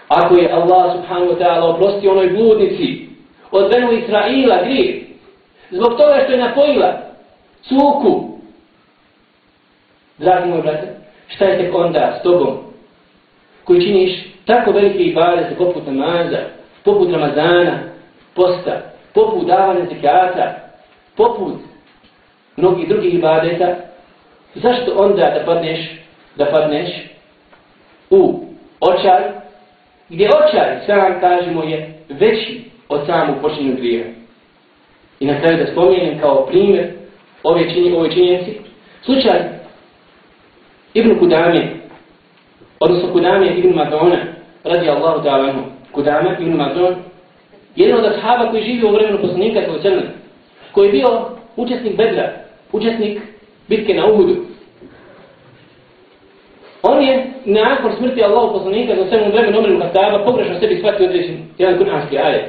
Ako 0.08 0.34
je 0.34 0.52
Allah 0.52 0.92
subhanahu 0.96 1.32
wa 1.32 1.38
ta'ala 1.38 1.74
oprostio 1.74 2.10
onoj 2.10 2.28
bludnici 2.28 3.08
od 3.50 3.70
Benu 3.70 3.92
Israila 3.92 4.62
grijeh, 4.64 5.02
zbog 5.70 5.90
toga 5.90 6.20
što 6.24 6.32
je 6.32 6.38
napojila 6.38 7.00
cuku, 7.62 8.38
dragi 10.18 10.48
moj 10.50 10.62
brate, 10.62 10.86
šta 11.28 11.44
je 11.44 11.58
tek 11.58 11.74
onda 11.74 12.16
s 12.20 12.22
tobom 12.22 12.58
koji 13.64 13.80
činiš 13.80 14.33
tako 14.46 14.72
velike 14.72 14.98
ibadete 14.98 15.54
poput 15.54 15.86
namaza, 15.86 16.38
poput 16.84 17.12
Ramazana, 17.12 17.78
posta, 18.34 18.80
poput 19.14 19.46
davanja 19.46 19.84
zekata, 19.84 20.54
poput 21.16 21.54
mnogih 22.56 22.88
drugih 22.88 23.14
ibadeta, 23.14 23.76
zašto 24.54 24.92
onda 24.96 25.22
da 25.38 25.42
padneš, 25.46 25.78
da 26.36 26.46
padneš 26.46 26.88
u 28.10 28.44
očaj, 28.80 29.22
gdje 30.08 30.28
očaj, 30.28 30.86
sam 30.86 31.20
kažemo, 31.20 31.62
je 31.62 31.98
veći 32.08 32.64
od 32.88 33.06
samog 33.06 33.36
počinju 33.42 33.76
grija. 33.76 34.04
I 35.20 35.26
na 35.26 35.40
kraju 35.40 35.58
da 35.58 35.72
spomenem 35.72 36.18
kao 36.20 36.46
primjer 36.46 36.92
ove, 37.42 37.70
činje, 37.70 37.96
ove 37.96 38.10
činjenci, 38.10 38.58
slučaj 39.02 39.40
Ibn 40.94 41.18
Kudame, 41.18 41.68
odnosno 42.80 43.12
Kudame 43.12 43.46
Ibn 43.46 43.74
Madona, 43.74 44.33
radi 44.64 44.88
Allahu 44.88 45.22
ta'ala 45.22 45.48
anhu, 45.48 45.62
Kudame 45.92 46.36
Ibn 46.40 46.56
Mazun, 46.56 46.94
jedan 47.76 47.98
od 47.98 48.04
ashaba 48.04 48.50
koji 48.50 48.62
živio 48.62 48.88
u 48.88 48.92
vremenu 48.92 49.18
poslanika 49.18 49.60
sa 49.66 49.72
Ocelna, 49.72 50.02
koji 50.72 50.86
je 50.86 50.92
bio 50.92 51.20
učesnik 51.56 51.96
Bedra, 51.96 52.32
učesnik 52.72 53.20
bitke 53.68 53.94
na 53.94 54.06
Uhudu. 54.06 54.36
On 56.82 57.02
je 57.02 57.26
nakon 57.44 57.92
smrti 57.96 58.24
Allahu 58.24 58.52
poslanika 58.52 58.94
sa 58.94 59.02
Ocelna 59.02 59.28
vremenu 59.28 59.58
Omeru 59.58 59.80
Hataba 59.80 60.24
pogrešno 60.24 60.60
sebi 60.60 60.78
shvatio 60.78 61.06
određen 61.06 61.36
jedan 61.58 61.78
kuranski 61.78 62.18
ajet. 62.18 62.44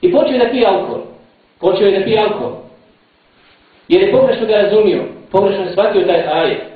I 0.00 0.12
počeo 0.12 0.38
da 0.38 0.50
pije 0.50 0.66
alkohol. 0.66 1.00
Počeo 1.60 1.86
je 1.86 1.98
da 1.98 2.04
pije 2.04 2.20
alkohol. 2.20 2.52
Jer 3.88 4.02
je 4.02 4.12
pogrešno 4.12 4.46
ga 4.46 4.54
razumio, 4.54 5.02
pogrešno 5.30 5.64
je 5.64 5.72
shvatio 5.72 6.06
taj 6.06 6.22
ajet. 6.26 6.71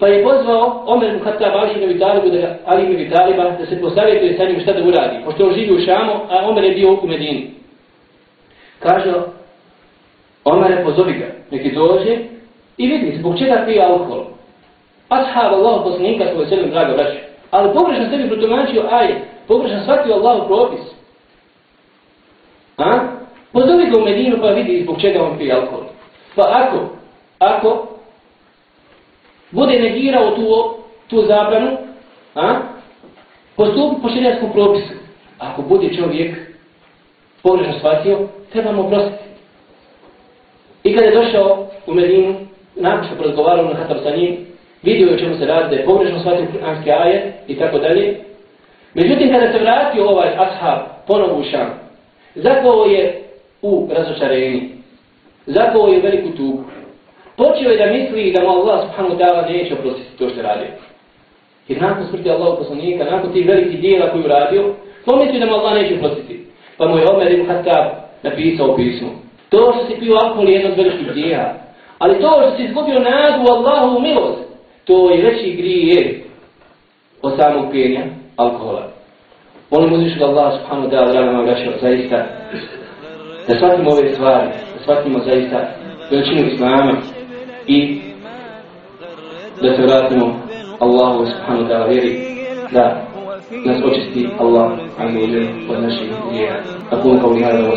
Pa 0.00 0.08
je 0.08 0.24
pozvao 0.24 0.82
Omer 0.86 1.12
Muhatab 1.18 1.52
Ali 1.54 1.70
ibn 1.74 1.92
Vitalibu 1.92 2.28
da, 2.28 2.56
Ali 2.66 2.84
ibn 2.84 2.96
Vitaliba 2.96 3.44
da 3.44 3.66
se 3.66 3.80
posavjetuje 3.80 4.36
sa 4.36 4.44
njim 4.44 4.60
šta 4.60 4.72
da 4.72 4.88
uradi. 4.88 5.24
Pošto 5.24 5.46
on 5.46 5.54
živi 5.54 5.74
u 5.74 5.84
Šamu, 5.84 6.12
a 6.30 6.48
Omer 6.48 6.64
je 6.64 6.74
bio 6.74 6.92
u 6.92 7.06
Medini. 7.06 7.50
Kaže, 8.78 9.12
Omer 10.44 10.84
pozovi 10.84 11.12
ga, 11.12 11.26
neki 11.50 11.74
dođe 11.74 12.18
i 12.76 12.86
vidi 12.86 13.16
zbog 13.18 13.38
čega 13.38 13.62
pije 13.66 13.82
alkohol. 13.84 14.24
Ashab 15.08 15.52
Allah 15.52 15.80
poslanika 15.84 16.24
svoje 16.32 16.48
selim 16.48 16.70
drago 16.70 16.92
vraća. 16.92 17.20
Ali 17.50 17.74
pogrešno 17.74 18.10
sebi 18.10 18.28
protumačio 18.28 18.82
ajet, 18.90 19.18
pogrešno 19.48 19.82
shvatio 19.82 20.14
Allah 20.14 20.46
propis. 20.46 20.80
A? 22.78 22.98
Pozovi 23.52 23.90
ga 23.90 23.98
u 23.98 24.04
Medinu 24.04 24.36
pa 24.40 24.48
vidi 24.48 24.82
zbog 24.82 25.00
čega 25.00 25.22
on 25.22 25.38
pije 25.38 25.54
alkohol. 25.54 25.84
Pa 26.36 26.42
ako, 26.42 26.78
ako 27.38 27.86
bude 29.50 29.78
negirao 29.78 30.30
tu, 30.30 30.74
tu 31.08 31.26
zabranu, 31.26 31.76
a? 32.34 32.56
postup 33.56 34.02
po 34.02 34.08
širijatskom 34.08 34.52
propisu. 34.52 34.94
Ako 35.38 35.62
bude 35.62 35.94
čovjek 35.94 36.36
pogrešno 37.42 37.78
shvatio, 37.78 38.18
treba 38.52 38.72
mu 38.72 38.86
oprostiti. 38.86 39.24
I 40.84 40.96
kada 40.96 41.06
je 41.06 41.14
došao 41.14 41.66
u 41.86 41.94
Medinu, 41.94 42.34
nakon 42.76 43.06
što 43.06 43.16
porazgovarao 43.16 43.64
na 43.64 43.74
Hatab 43.74 43.96
sa 44.02 44.16
njim, 44.16 44.36
vidio 44.82 45.08
je 45.08 45.14
o 45.14 45.18
čemu 45.18 45.38
se 45.38 45.46
radi, 45.46 45.70
da 45.70 45.80
je 45.80 45.84
pogrešno 45.86 46.20
shvatio 46.20 46.46
kuranski 46.52 46.90
ajet 46.90 47.34
i 47.48 47.58
tako 47.58 47.78
dalje. 47.78 48.20
Međutim, 48.94 49.32
kada 49.32 49.52
se 49.52 49.58
vratio 49.58 50.08
ovaj 50.08 50.28
ashab 50.28 50.78
ponovo 51.06 51.40
u 51.40 51.44
Šam, 51.44 51.70
zakovo 52.34 52.84
je 52.84 53.22
u 53.62 53.88
razočarenju, 53.92 54.60
zakovo 55.46 55.88
je 55.88 56.00
veliku 56.00 56.28
tugu, 56.36 56.64
počeo 57.40 57.70
je 57.70 57.80
da 57.82 57.92
misli 57.92 58.32
da 58.34 58.42
mu 58.42 58.48
Allah 58.48 58.76
subhanahu 58.84 59.16
ta'ala 59.20 59.40
neće 59.52 59.74
oprostiti 59.74 60.16
to 60.18 60.28
što 60.28 60.38
je 60.40 60.48
radio. 60.50 60.70
Jer 61.68 61.82
nakon 61.82 62.06
smrti 62.06 62.30
Allahu 62.30 62.56
poslanika, 62.56 63.04
nakon 63.04 63.32
tih 63.32 63.46
velikih 63.48 63.80
dijela 63.80 64.12
koju 64.12 64.26
radio, 64.26 64.74
pomislio 65.06 65.40
da 65.40 65.46
mu 65.46 65.54
Allah 65.58 65.72
neće 65.74 65.94
oprostiti. 65.94 66.34
Pa 66.78 66.88
mu 66.88 66.98
je 66.98 67.08
Omer 67.10 67.32
ibn 67.32 67.46
Khattab 67.46 67.86
napisao 68.22 68.76
pismo. 68.76 69.10
To 69.48 69.72
što 69.72 69.86
si 69.86 70.00
pio 70.00 70.14
alkohol 70.22 70.48
je 70.48 70.54
jedno 70.54 70.70
od 70.70 70.76
velikih 70.76 71.12
dijela. 71.14 71.54
Ali 71.98 72.20
to 72.20 72.28
što 72.42 72.56
si 72.56 72.62
izgubio 72.64 72.98
nadu 72.98 73.40
Allahovu 73.52 73.68
Allahu 73.68 74.00
milost, 74.00 74.42
to 74.84 75.10
je 75.10 75.22
veći 75.22 75.56
grije 75.56 76.20
od 77.22 77.32
samog 77.36 77.72
pijenja 77.72 78.04
alkohola. 78.36 78.84
Molim 79.70 79.92
uzvišu 79.92 80.18
da 80.18 80.26
Allah 80.26 80.52
subhanahu 80.58 80.90
ta'ala 80.90 81.12
draga 81.12 81.32
nam 81.32 81.44
vraćao 81.44 81.72
zaista 81.80 82.16
da 83.48 83.54
shvatimo 83.56 83.90
ove 83.90 84.12
stvari, 84.12 84.48
da 84.48 84.82
shvatimo 84.82 85.18
zaista 85.18 85.68
veličinu 86.10 86.46
Islama, 86.46 86.92
i 87.66 88.00
da 89.62 89.76
se 89.76 89.82
vratimo 89.82 90.26
Allahu 90.80 91.26
subhanahu 91.26 91.62
wa 91.62 91.68
ta'ala 91.68 91.86
vjeri 91.88 92.12
da 92.72 92.84
nas 93.66 93.78
očisti 93.84 94.28
Allah 94.38 94.70
azza 94.98 95.18
wa 95.18 95.26
jalla 95.26 95.50
od 95.70 95.82
naših 95.82 96.08
grijeha. 96.30 96.56
Aqulu 96.90 97.20
qawli 97.20 97.42
hadha 97.42 97.62
wa 97.68 97.76